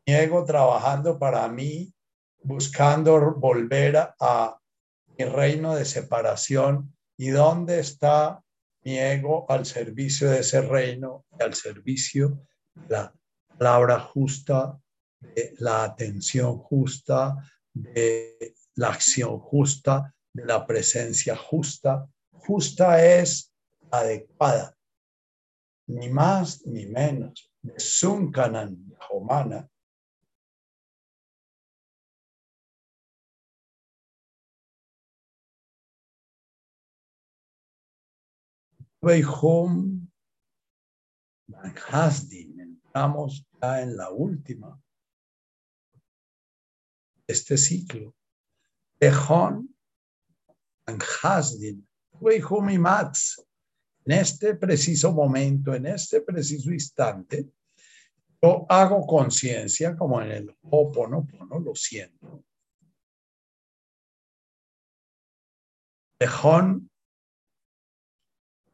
[0.06, 1.92] mi ego trabajando para mí,
[2.44, 4.60] buscando volver a
[5.18, 8.44] mi reino de separación y dónde está
[8.84, 12.40] mi ego al servicio de ese reino y al servicio
[12.76, 13.14] de la
[13.58, 14.80] palabra justa,
[15.20, 17.36] de la atención justa,
[17.74, 22.08] de la acción justa, de la presencia justa.
[22.32, 23.52] Justa es
[23.90, 24.78] adecuada,
[25.88, 27.55] ni más ni menos.
[27.66, 29.68] De Sunkanan Yahomana,
[39.42, 40.08] Home
[41.92, 42.60] Hasdin.
[42.60, 44.80] Entramos ya en la última.
[47.28, 48.14] Este ciclo.
[49.00, 49.76] Tehon
[51.24, 51.88] Hasdin.
[52.22, 53.44] y Max.
[54.06, 57.55] En este preciso momento, en este preciso instante,
[58.70, 62.44] hago conciencia como en el Hoponopono, lo siento.
[66.18, 66.90] Tehon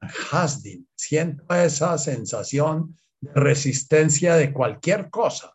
[0.02, 0.88] Hasdin.
[0.96, 5.54] Siento esa sensación de resistencia de cualquier cosa,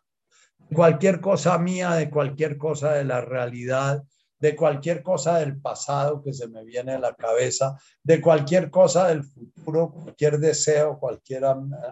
[0.73, 4.03] cualquier cosa mía, de cualquier cosa de la realidad,
[4.39, 9.07] de cualquier cosa del pasado que se me viene a la cabeza, de cualquier cosa
[9.07, 11.43] del futuro, cualquier deseo, cualquier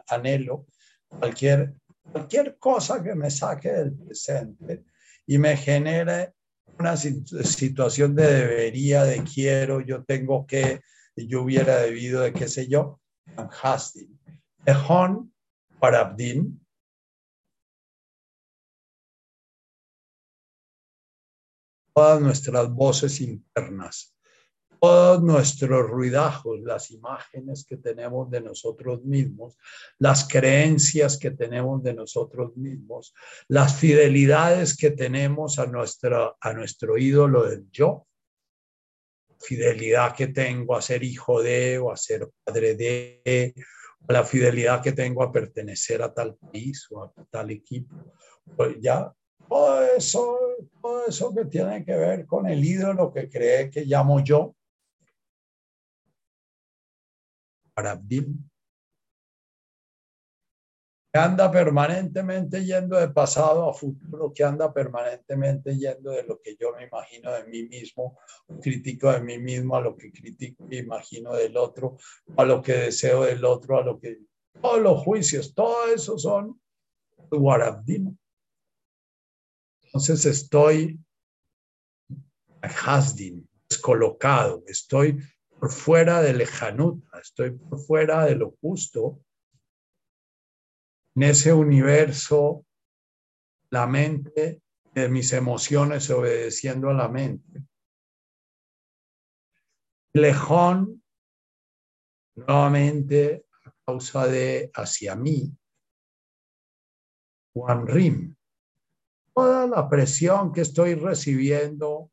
[0.08, 0.68] anhelo,
[1.08, 1.74] cualquier,
[2.12, 4.86] cualquier cosa que me saque del presente
[5.28, 6.34] y me genere
[6.80, 10.82] una situación de debería, de quiero, yo tengo que,
[11.16, 13.00] yo hubiera debido de qué sé yo,
[13.62, 14.20] Hasdin.
[14.66, 15.34] Ehon
[15.80, 16.60] Parabdin.
[21.94, 24.15] Todas nuestras voces internas,
[24.80, 29.58] todos nuestros ruidajos, las imágenes que tenemos de nosotros mismos,
[30.00, 33.14] las creencias que tenemos de nosotros mismos,
[33.48, 38.06] las fidelidades que tenemos a, nuestra, a nuestro ídolo del yo,
[39.40, 43.54] fidelidad que tengo a ser hijo de o a ser padre de,
[44.08, 47.96] la fidelidad que tengo a pertenecer a tal país o a tal equipo.
[48.56, 49.12] Pues ya,
[49.48, 50.38] todo eso,
[50.82, 54.56] todo eso que tiene que ver con el ídolo que cree que llamo yo,
[61.12, 66.58] Que anda permanentemente yendo de pasado a futuro, que anda permanentemente yendo de lo que
[66.60, 68.18] yo me imagino de mí mismo,
[68.62, 71.98] crítico de mí mismo, a lo que critico y imagino del otro,
[72.36, 74.20] a lo que deseo del otro, a lo que...
[74.62, 76.60] Todos los juicios, todo eso son
[77.32, 78.18] Warabdim.
[79.84, 81.00] Entonces estoy
[82.62, 85.20] hasdin, descolocado, estoy
[85.60, 89.22] por fuera de lejanuta, estoy por fuera de lo justo.
[91.16, 92.66] En ese universo,
[93.70, 94.62] la mente
[94.94, 97.64] de mis emociones obedeciendo a la mente.
[100.14, 101.04] Lejón,
[102.36, 105.52] nuevamente a causa de hacia mí,
[107.54, 108.36] Juan Rim,
[109.34, 112.12] toda la presión que estoy recibiendo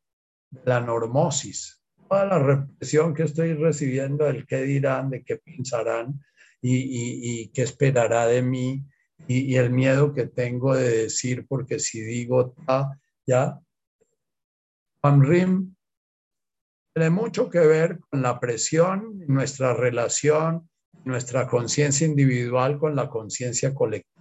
[0.49, 1.82] de la normosis,
[2.13, 6.23] toda la represión que estoy recibiendo del qué dirán, de qué pensarán
[6.61, 8.85] y, qué esperará de mí
[9.27, 13.59] y, el miedo que tengo de decir, porque si digo ta, ya.
[15.03, 15.75] Rim
[16.93, 20.69] tiene mucho que ver con la presión, nuestra relación
[21.05, 24.12] nuestra conciencia individual con la conciencia colectiva,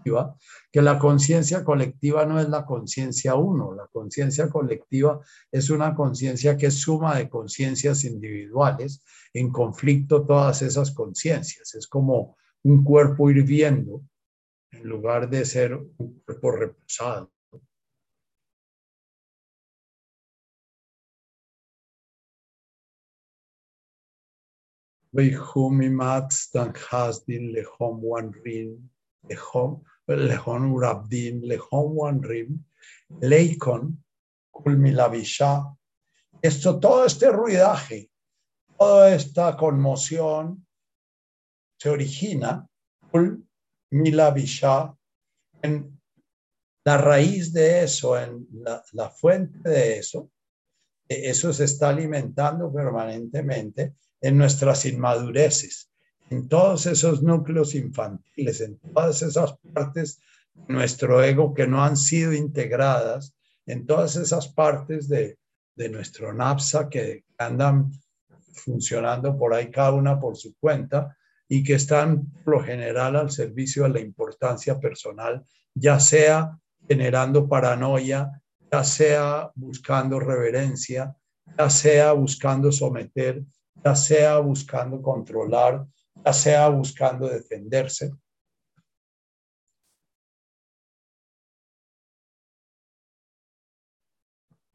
[0.71, 5.21] que la conciencia colectiva no es la conciencia uno, la conciencia colectiva
[5.51, 9.03] es una conciencia que es suma de conciencias individuales,
[9.33, 14.03] en conflicto todas esas conciencias, es como un cuerpo hirviendo
[14.71, 17.31] en lugar de ser un cuerpo reposado.
[25.13, 28.89] Veihumimat dan hasdin lehom wanrin,
[29.29, 32.65] lehom, lehon urabdin, lehom wanrim,
[33.21, 34.05] leikon,
[34.51, 35.77] kulmilavisha.
[36.43, 38.11] Esto, todo este ruidaje,
[38.79, 40.67] toda esta conmoción
[41.79, 42.67] se origina,
[43.11, 44.95] kulmilavisha,
[45.63, 46.01] en
[46.85, 50.31] la raíz de eso, en la, la fuente de eso,
[51.09, 55.92] eso se está alimentando permanentemente en nuestras inmadureces,
[56.33, 60.19] en todos esos núcleos infantiles, en todas esas partes
[60.55, 63.37] de nuestro ego que no han sido integradas,
[63.67, 65.39] en todas esas partes de,
[65.77, 67.93] de nuestro napsa que andan
[68.55, 71.15] funcionando por ahí cada una por su cuenta
[71.49, 75.45] y que están por lo general al servicio de la importancia personal,
[75.75, 81.15] ya sea generando paranoia, ya sea buscando reverencia,
[81.59, 83.45] ya sea buscando someter
[83.85, 85.87] ya sea buscando controlar,
[86.31, 88.11] sea buscando defenderse.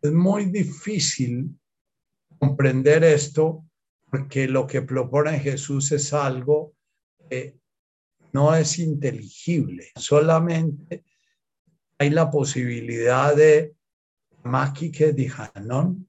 [0.02, 1.60] Es muy difícil
[2.40, 3.65] comprender esto
[4.10, 6.74] porque lo que propone Jesús es algo
[7.30, 7.60] que
[8.34, 11.03] no es inteligible, solamente
[11.98, 13.76] hay la posibilidad de
[14.44, 16.07] Makike Dijanon,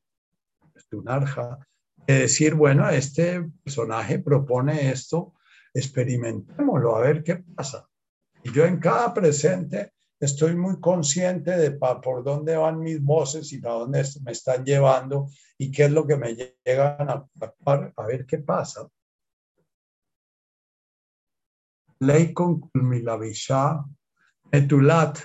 [0.90, 1.67] Tunarja,
[2.14, 5.34] decir, bueno, este personaje propone esto,
[5.74, 7.88] experimentémoslo, a ver qué pasa.
[8.42, 13.58] Y yo en cada presente estoy muy consciente de por dónde van mis voces y
[13.58, 15.28] a dónde me están llevando
[15.58, 18.88] y qué es lo que me llegan a actuar, a ver qué pasa.
[22.00, 23.84] Ley con culmilavisha,
[24.52, 25.18] etulat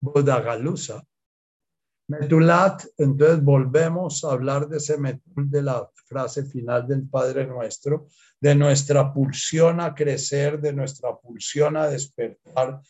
[0.00, 1.04] bodagalusa,
[2.10, 8.08] Metulat, entonces volvemos a hablar de ese metul de la frase final del Padre Nuestro,
[8.40, 12.80] de nuestra pulsión a crecer, de nuestra pulsión a despertar,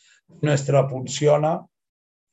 [0.41, 1.63] nuestra pulsión a...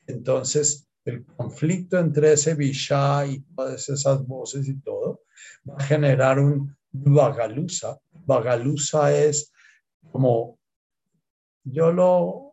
[0.06, 5.20] Entonces, el conflicto entre ese Vishá y todas esas voces y todo
[5.69, 7.98] va a generar un vagalusa.
[8.24, 9.52] Vagalusa es
[10.10, 10.59] como,
[11.65, 12.48] yo lo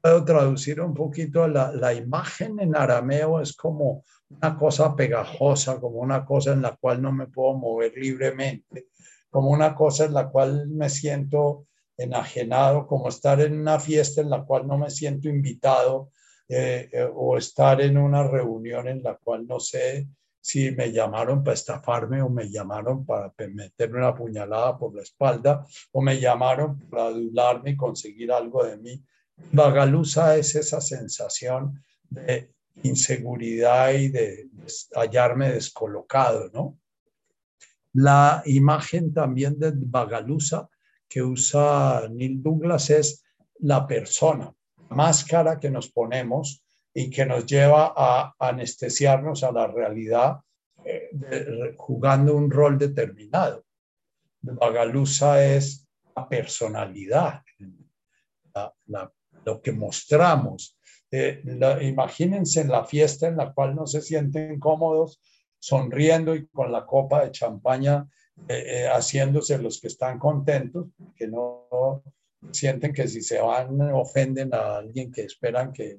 [0.00, 5.98] puedo traducir un poquito la, la imagen en arameo es como una cosa pegajosa, como
[5.98, 8.86] una cosa en la cual no me puedo mover libremente,
[9.28, 11.66] como una cosa en la cual me siento
[11.96, 16.10] enajenado, como estar en una fiesta en la cual no me siento invitado
[16.48, 20.08] eh, eh, o estar en una reunión en la cual no sé
[20.40, 25.66] si me llamaron para estafarme o me llamaron para meterme una puñalada por la espalda
[25.92, 29.04] o me llamaron para adularme y conseguir algo de mí.
[29.52, 32.50] Bagalusa es esa sensación de
[32.82, 34.48] inseguridad y de
[34.94, 36.78] hallarme descolocado, ¿no?
[37.92, 40.68] La imagen también de Bagalusa
[41.08, 43.24] que usa Neil Douglas es
[43.58, 44.52] la persona,
[44.90, 46.62] máscara que nos ponemos
[46.94, 50.36] y que nos lleva a anestesiarnos a la realidad
[50.84, 53.64] eh, jugando un rol determinado.
[54.40, 57.42] Bagalusa es la personalidad,
[59.44, 60.78] lo que mostramos.
[61.10, 61.42] Eh,
[61.82, 65.20] imagínense en la fiesta en la cual no se sienten cómodos,
[65.58, 68.08] sonriendo y con la copa de champaña,
[68.48, 70.86] eh, haciéndose los que están contentos,
[71.16, 72.02] que no
[72.50, 75.98] sienten que si se van ofenden a alguien que esperan que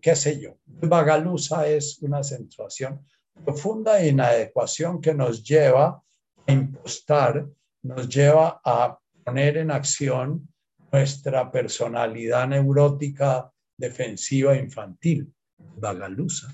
[0.00, 0.56] qué sé yo.
[0.66, 3.04] Bagalusa es una situación
[3.44, 6.02] profunda de inadecuación que nos lleva
[6.46, 7.46] a impostar,
[7.82, 10.51] nos lleva a poner en acción
[10.92, 16.48] nuestra personalidad neurótica defensiva infantil, Bagalusa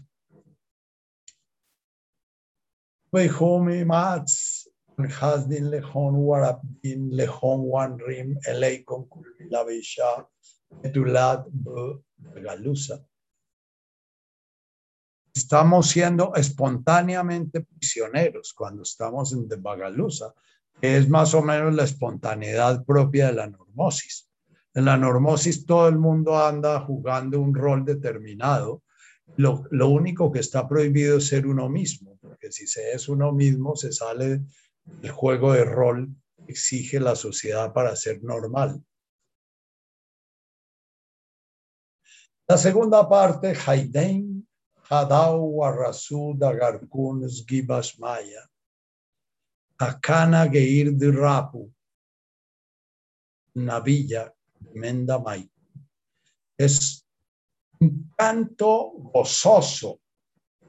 [15.38, 20.34] estamos siendo espontáneamente prisioneros cuando estamos en Bagalusa,
[20.80, 24.27] que es más o menos la espontaneidad propia de la normosis.
[24.74, 28.82] En la normosis todo el mundo anda jugando un rol determinado.
[29.36, 33.32] Lo, lo único que está prohibido es ser uno mismo, porque si se es uno
[33.32, 34.42] mismo, se sale
[34.84, 38.82] del juego de rol que exige la sociedad para ser normal.
[42.48, 44.48] La segunda parte, Haydn
[44.88, 48.48] Hadau Warrasu Dagarkun Gibas Maya,
[49.78, 51.70] Akana Geir Rapu,
[53.54, 54.32] Navilla,
[54.74, 55.22] Menda
[56.56, 57.04] Es
[57.80, 60.00] un canto gozoso,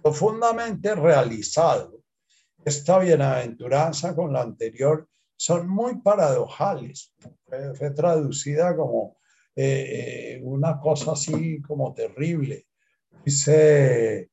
[0.01, 2.03] profundamente realizado.
[2.63, 7.13] Esta bienaventuranza con la anterior son muy paradojales.
[7.75, 9.17] Fue, traducida como
[9.55, 12.67] eh, eh, una cosa así como terrible.
[13.25, 14.29] Dice,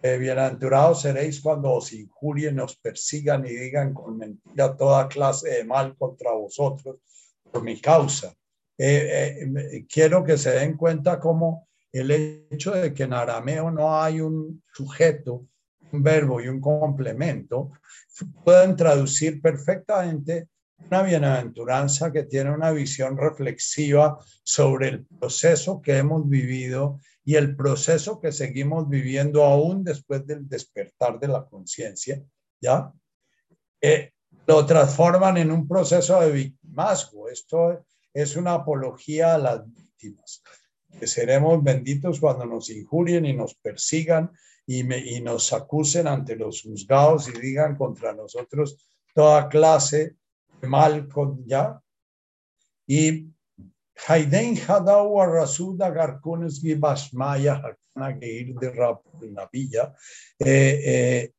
[0.00, 5.64] eh, bienaventurados seréis cuando os injurien, os persigan y digan con mentira toda clase de
[5.64, 7.00] mal contra vosotros
[7.50, 8.37] por mi causa.
[8.80, 14.00] Eh, eh, quiero que se den cuenta cómo el hecho de que en arameo no
[14.00, 15.46] hay un sujeto,
[15.90, 17.72] un verbo y un complemento,
[18.44, 20.48] pueden traducir perfectamente
[20.86, 27.56] una bienaventuranza que tiene una visión reflexiva sobre el proceso que hemos vivido y el
[27.56, 32.22] proceso que seguimos viviendo aún después del despertar de la conciencia,
[32.60, 32.92] ¿ya?
[33.80, 34.12] Eh,
[34.46, 37.28] lo transforman en un proceso de victimazgo.
[37.28, 40.42] Esto es una apología a las víctimas,
[40.98, 44.30] que seremos benditos cuando nos injurien y nos persigan
[44.66, 44.80] y,
[45.16, 50.16] y nos acusen ante los juzgados y digan contra nosotros toda clase
[50.60, 51.08] de mal,
[51.46, 51.80] ¿ya?
[52.86, 53.28] Y
[54.06, 57.60] Haiden Hadau Rasuda Garcunes Gibasmaya
[58.20, 59.94] Geir de Rapinavilla.
[60.38, 61.32] Eh, eh,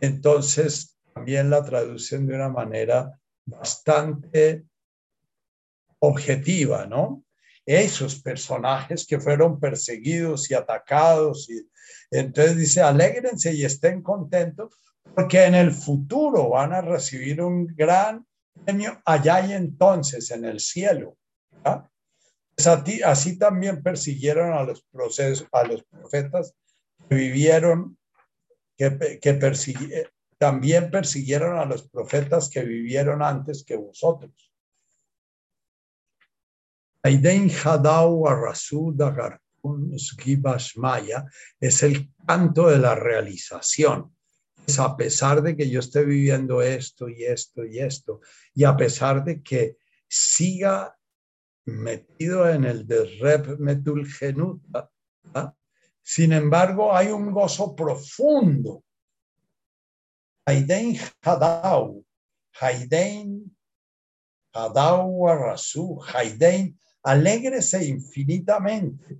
[0.00, 4.64] entonces también la traducen de una manera bastante
[6.00, 7.24] objetiva, ¿no?
[7.64, 11.60] Esos personajes que fueron perseguidos y atacados, y
[12.10, 14.74] entonces dice, alégrense y estén contentos,
[15.14, 18.26] porque en el futuro van a recibir un gran
[18.64, 21.16] premio allá y entonces en el cielo.
[22.54, 26.54] Pues así, también persiguieron a los, procesos, a los profetas
[27.08, 27.96] que vivieron,
[28.76, 30.08] que, que
[30.38, 34.49] también persiguieron a los profetas que vivieron antes que vosotros.
[41.60, 44.14] Es el canto de la realización.
[44.66, 48.20] Es a pesar de que yo esté viviendo esto y esto y esto,
[48.54, 49.76] y a pesar de que
[50.08, 50.96] siga
[51.64, 54.90] metido en el de Metulgenuta.
[55.34, 55.54] ¿ah?
[56.02, 58.84] Sin embargo, hay un gozo profundo.
[60.46, 62.04] Haidein Hadau,
[62.60, 63.56] Haidein
[64.52, 69.18] Hadau Arasu, Haidein, alégrese infinitamente.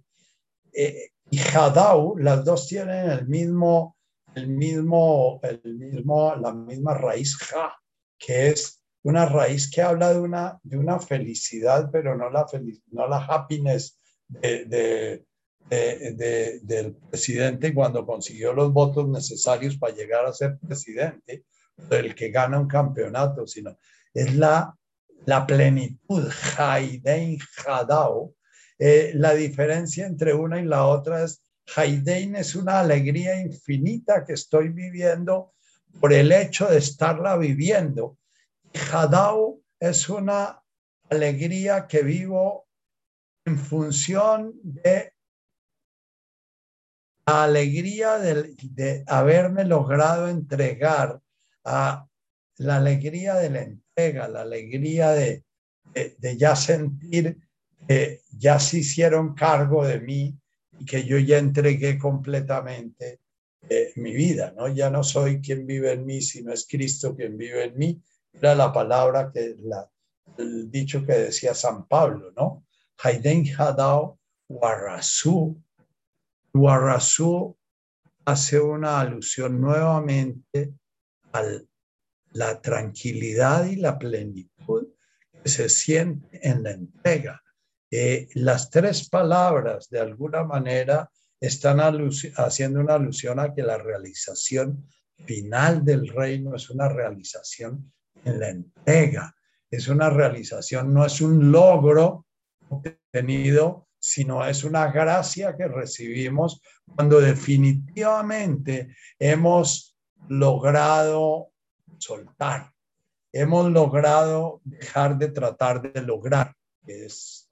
[0.73, 3.97] Eh, y Hadau, las dos tienen el mismo,
[4.35, 7.75] el mismo, el mismo, la misma raíz Ja,
[8.19, 12.47] que es una raíz que habla de una, de una felicidad, pero no la,
[12.91, 13.99] no la happiness
[14.29, 15.25] de,
[15.69, 21.45] del presidente cuando consiguió los votos necesarios para llegar a ser presidente,
[21.91, 23.77] el que gana un campeonato, sino
[24.13, 24.77] es la,
[25.27, 28.35] la plenitud, Haidein Hadao.
[28.79, 31.43] Eh, la diferencia entre una y la otra es,
[31.77, 35.53] Haidein es una alegría infinita que estoy viviendo
[36.01, 38.19] por el hecho de estarla viviendo.
[38.93, 40.63] Hadao es una
[41.11, 42.67] alegría que vivo
[43.45, 45.13] en función de
[47.27, 51.21] la alegría de, haberme logrado entregar
[51.65, 52.07] a
[52.57, 53.63] la alegría de la
[53.97, 55.45] la alegría de,
[55.95, 57.39] de, ya sentir
[57.87, 60.39] que ya se hicieron cargo de mí
[60.79, 63.21] y que yo ya entregué completamente
[63.69, 64.69] eh, mi vida, ¿no?
[64.69, 68.03] Ya no soy quien vive en mí, sino es Cristo quien vive en mí.
[68.33, 69.57] Era la palabra que,
[70.39, 72.65] el dicho que decía San Pablo, ¿no?
[73.03, 74.19] Haiden Hadao
[74.49, 75.61] Warasu.
[76.55, 77.57] Warasu
[78.25, 80.73] hace una alusión nuevamente
[81.33, 81.43] a
[82.33, 84.89] la tranquilidad y la plenitud
[85.43, 87.43] que se siente en la entrega.
[87.91, 94.87] Eh, las tres palabras, de alguna manera, están haciendo una alusión a que la realización
[95.25, 97.93] final del reino es una realización
[98.25, 99.35] en la entrega,
[99.71, 102.27] es una realización, no es un logro
[102.69, 106.63] obtenido, sino es una gracia que recibimos
[106.95, 109.97] cuando definitivamente hemos
[110.29, 111.50] logrado
[112.01, 112.73] soltar,
[113.33, 116.55] hemos logrado dejar de tratar de lograr,
[116.85, 117.49] que es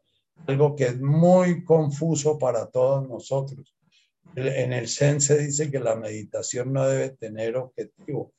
[0.47, 3.75] algo que es muy confuso para todos nosotros.
[4.35, 8.33] En el Zen se dice que la meditación no debe tener objetivo.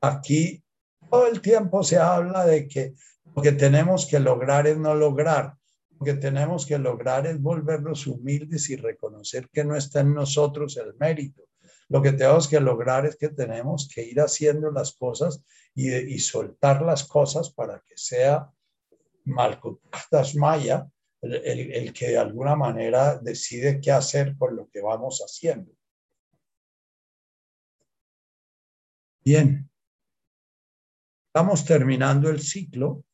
[0.00, 0.62] Aquí
[1.10, 2.94] todo el tiempo se habla de que
[3.34, 5.54] lo que tenemos que lograr es no lograr.
[5.98, 10.76] Lo que tenemos que lograr es volvernos humildes y reconocer que no está en nosotros
[10.76, 11.42] el mérito.
[11.92, 15.44] Lo que tenemos que lograr es que tenemos que ir haciendo las cosas
[15.74, 18.50] y, soltar las cosas para que sea
[19.26, 20.90] Malkutas Maya
[21.20, 25.70] el que de alguna manera decide qué hacer con lo que vamos haciendo.
[29.22, 29.70] Bien,
[31.34, 33.04] Estamos terminando el ciclo.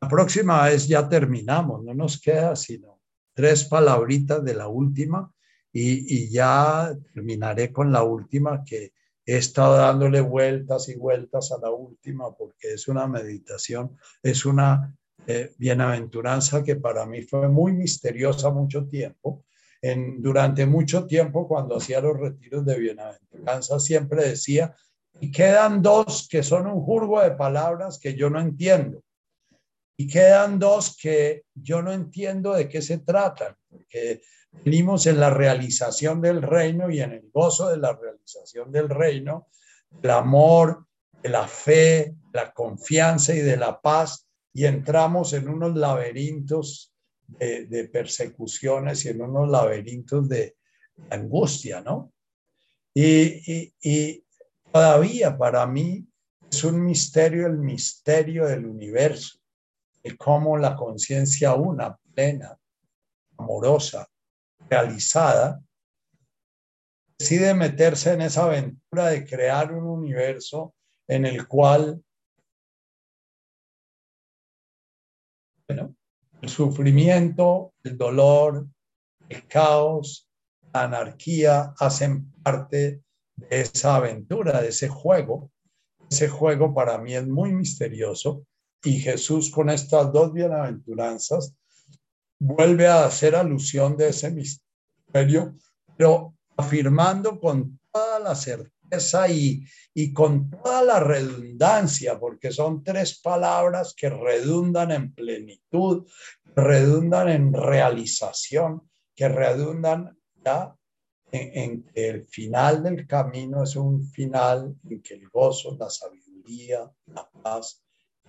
[0.00, 3.00] La próxima vez ya terminamos, no nos queda sino
[3.32, 5.32] tres palabritas de la última
[5.78, 8.92] y, ya terminaré con la última que
[9.26, 14.96] he estado dándole vueltas y vueltas a la última porque es una meditación, es una
[15.26, 19.44] eh, bienaventuranza que para mí fue muy misteriosa mucho tiempo.
[19.82, 24.74] En, durante mucho tiempo, cuando hacía los retiros de bienaventuranza, siempre decía,
[25.20, 29.02] y quedan dos que son un jurgo de palabras que yo no entiendo.
[29.98, 34.22] Y quedan dos que yo no entiendo de qué se tratan, porque
[34.64, 39.48] venimos en la realización del reino y en el gozo de la realización del reino,
[40.02, 40.86] el amor,
[41.22, 46.92] la fe, la confianza y de la paz, y entramos en unos laberintos
[47.26, 50.56] de, persecuciones y en unos laberintos de
[51.10, 52.12] angustia, ¿no?
[52.94, 54.26] Y, y,
[54.76, 56.06] Todavía para mí
[56.50, 59.38] es un misterio el misterio del universo,
[60.04, 62.58] de cómo la conciencia una, plena,
[63.38, 64.06] amorosa,
[64.68, 65.60] realizada,
[67.18, 70.74] decide meterse en esa aventura de crear un universo
[71.08, 72.02] en el cual
[75.68, 78.66] el sufrimiento, el dolor,
[79.28, 80.28] el caos,
[80.72, 83.02] la anarquía hacen parte
[83.34, 85.50] de esa aventura, de ese juego.
[86.08, 88.46] Ese juego para mí es muy misterioso
[88.84, 91.56] y Jesús con estas dos bienaventuranzas
[92.38, 95.56] vuelve a hacer alusión de ese misterio,
[95.96, 99.64] pero afirmando con toda la certeza y,
[99.94, 106.06] y con toda la redundancia, porque son tres palabras que redundan en plenitud,
[106.54, 110.16] redundan en realización, que redundan
[111.32, 116.90] en, que el final del camino es un final en que el gozo, la sabiduría,
[117.06, 117.82] la paz,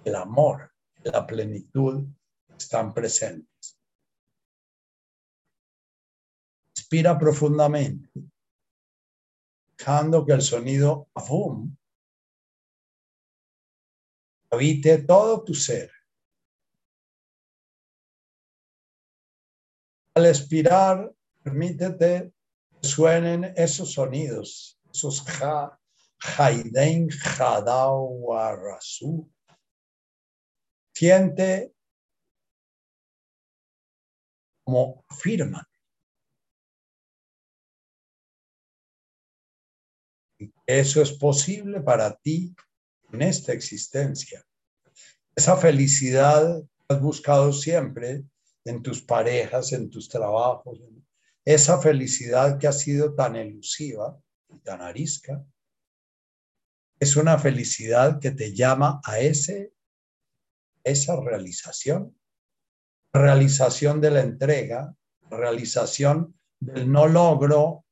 [0.04, 0.72] el amor,
[1.04, 2.06] la plenitud
[2.58, 3.57] están presentes.
[6.90, 8.10] Inspira profundamente,
[9.78, 11.78] dejando que el sonido boom
[14.50, 15.92] habite todo tu ser.
[20.16, 22.32] Al expirar, permítete
[22.82, 25.78] suenen esos sonidos, esos ja,
[26.38, 29.30] Haiden, Hadao, Arasu.
[30.96, 31.76] Siente
[34.64, 35.66] como afirman.
[40.68, 42.54] Eso es posible para ti
[43.14, 44.46] en esta existencia.
[45.34, 48.26] Esa felicidad que has buscado siempre
[48.66, 50.80] en tus parejas, en tus trabajos,
[51.46, 55.42] esa felicidad que ha sido tan elusiva y tan arisca,
[57.00, 59.72] es una felicidad que te llama a ese,
[60.84, 62.20] esa realización,
[63.14, 64.94] realización de la entrega,
[65.30, 67.86] realización del no logro,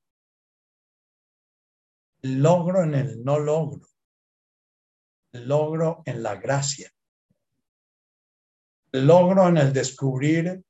[2.25, 3.87] logro en el no logro,
[5.31, 6.91] logro en la gracia,
[8.91, 10.63] logro en el descubrir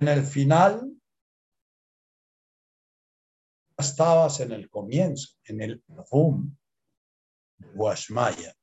[0.00, 0.90] en el final
[3.76, 6.56] estabas en el comienzo, en el boom
[7.74, 8.54] de.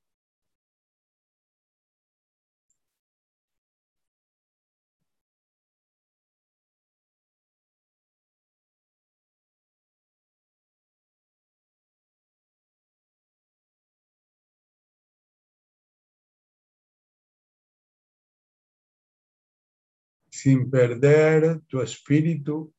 [20.41, 22.73] Sin perder tu espíritu,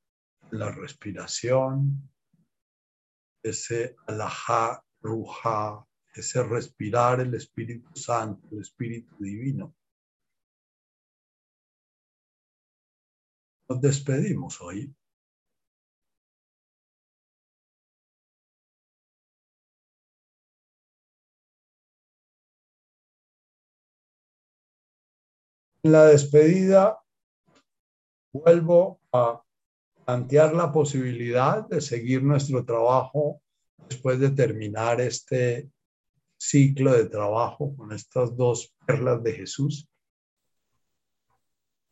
[0.51, 2.11] la respiración,
[3.41, 9.73] ese alajá, ruja, ese respirar el Espíritu Santo, el Espíritu Divino.
[13.69, 14.93] Nos despedimos hoy.
[25.85, 27.02] En la despedida
[28.33, 29.43] vuelvo a
[30.05, 33.43] plantear la posibilidad de seguir nuestro trabajo
[33.89, 35.71] después de terminar este
[36.39, 39.89] ciclo de trabajo con estas dos perlas de Jesús.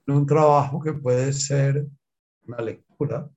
[0.07, 1.87] Un trabajo que puede ser
[2.47, 3.31] una lectura,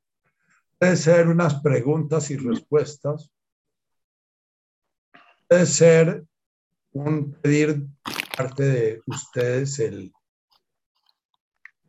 [0.80, 3.32] puede ser unas preguntas y respuestas,
[5.48, 6.26] puede ser
[6.94, 7.86] un pedir
[8.36, 10.12] parte de ustedes el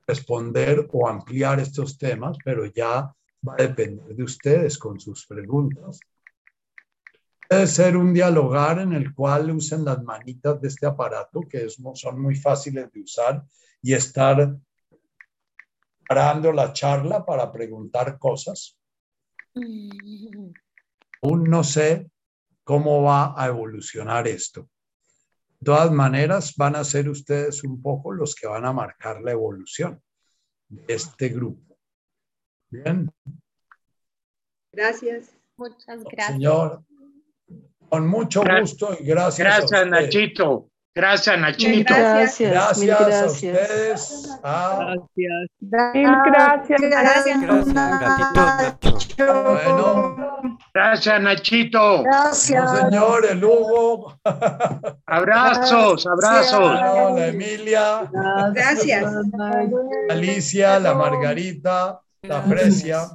[0.06, 3.12] responder o ampliar estos temas, pero ya
[3.46, 6.00] va a depender de ustedes con sus preguntas.
[7.48, 12.20] Puede ser un dialogar en el cual usen las manitas de este aparato, que son
[12.20, 13.44] muy fáciles de usar,
[13.82, 14.56] y estar
[16.08, 18.78] parando la charla para preguntar cosas.
[21.22, 22.10] Aún no sé
[22.64, 24.68] cómo va a evolucionar esto.
[25.64, 29.32] De todas maneras, van a ser ustedes un poco los que van a marcar la
[29.32, 29.98] evolución
[30.68, 31.78] de este grupo.
[32.68, 33.10] Bien.
[34.70, 35.34] Gracias.
[35.56, 36.32] Muchas gracias.
[36.32, 36.84] Señor,
[37.88, 39.38] con mucho gusto y gracias.
[39.38, 40.70] Gracias, Nachito.
[40.96, 41.92] Gracias, Nachito.
[41.92, 42.52] Gracias.
[42.52, 44.38] Gracias, a ustedes.
[44.44, 44.94] Ah,
[45.60, 46.70] Gracias.
[47.40, 47.40] Gracias.
[49.16, 52.02] bueno, Gracias, Nachito.
[52.04, 52.64] Gracias.
[52.64, 54.16] no, señor, el Hugo,
[55.06, 56.60] Abrazos, abrazos.
[56.60, 58.08] bueno, la Emilia,
[58.52, 59.04] Gracias.
[60.10, 63.08] Alicia, la Margarita, la Fresia.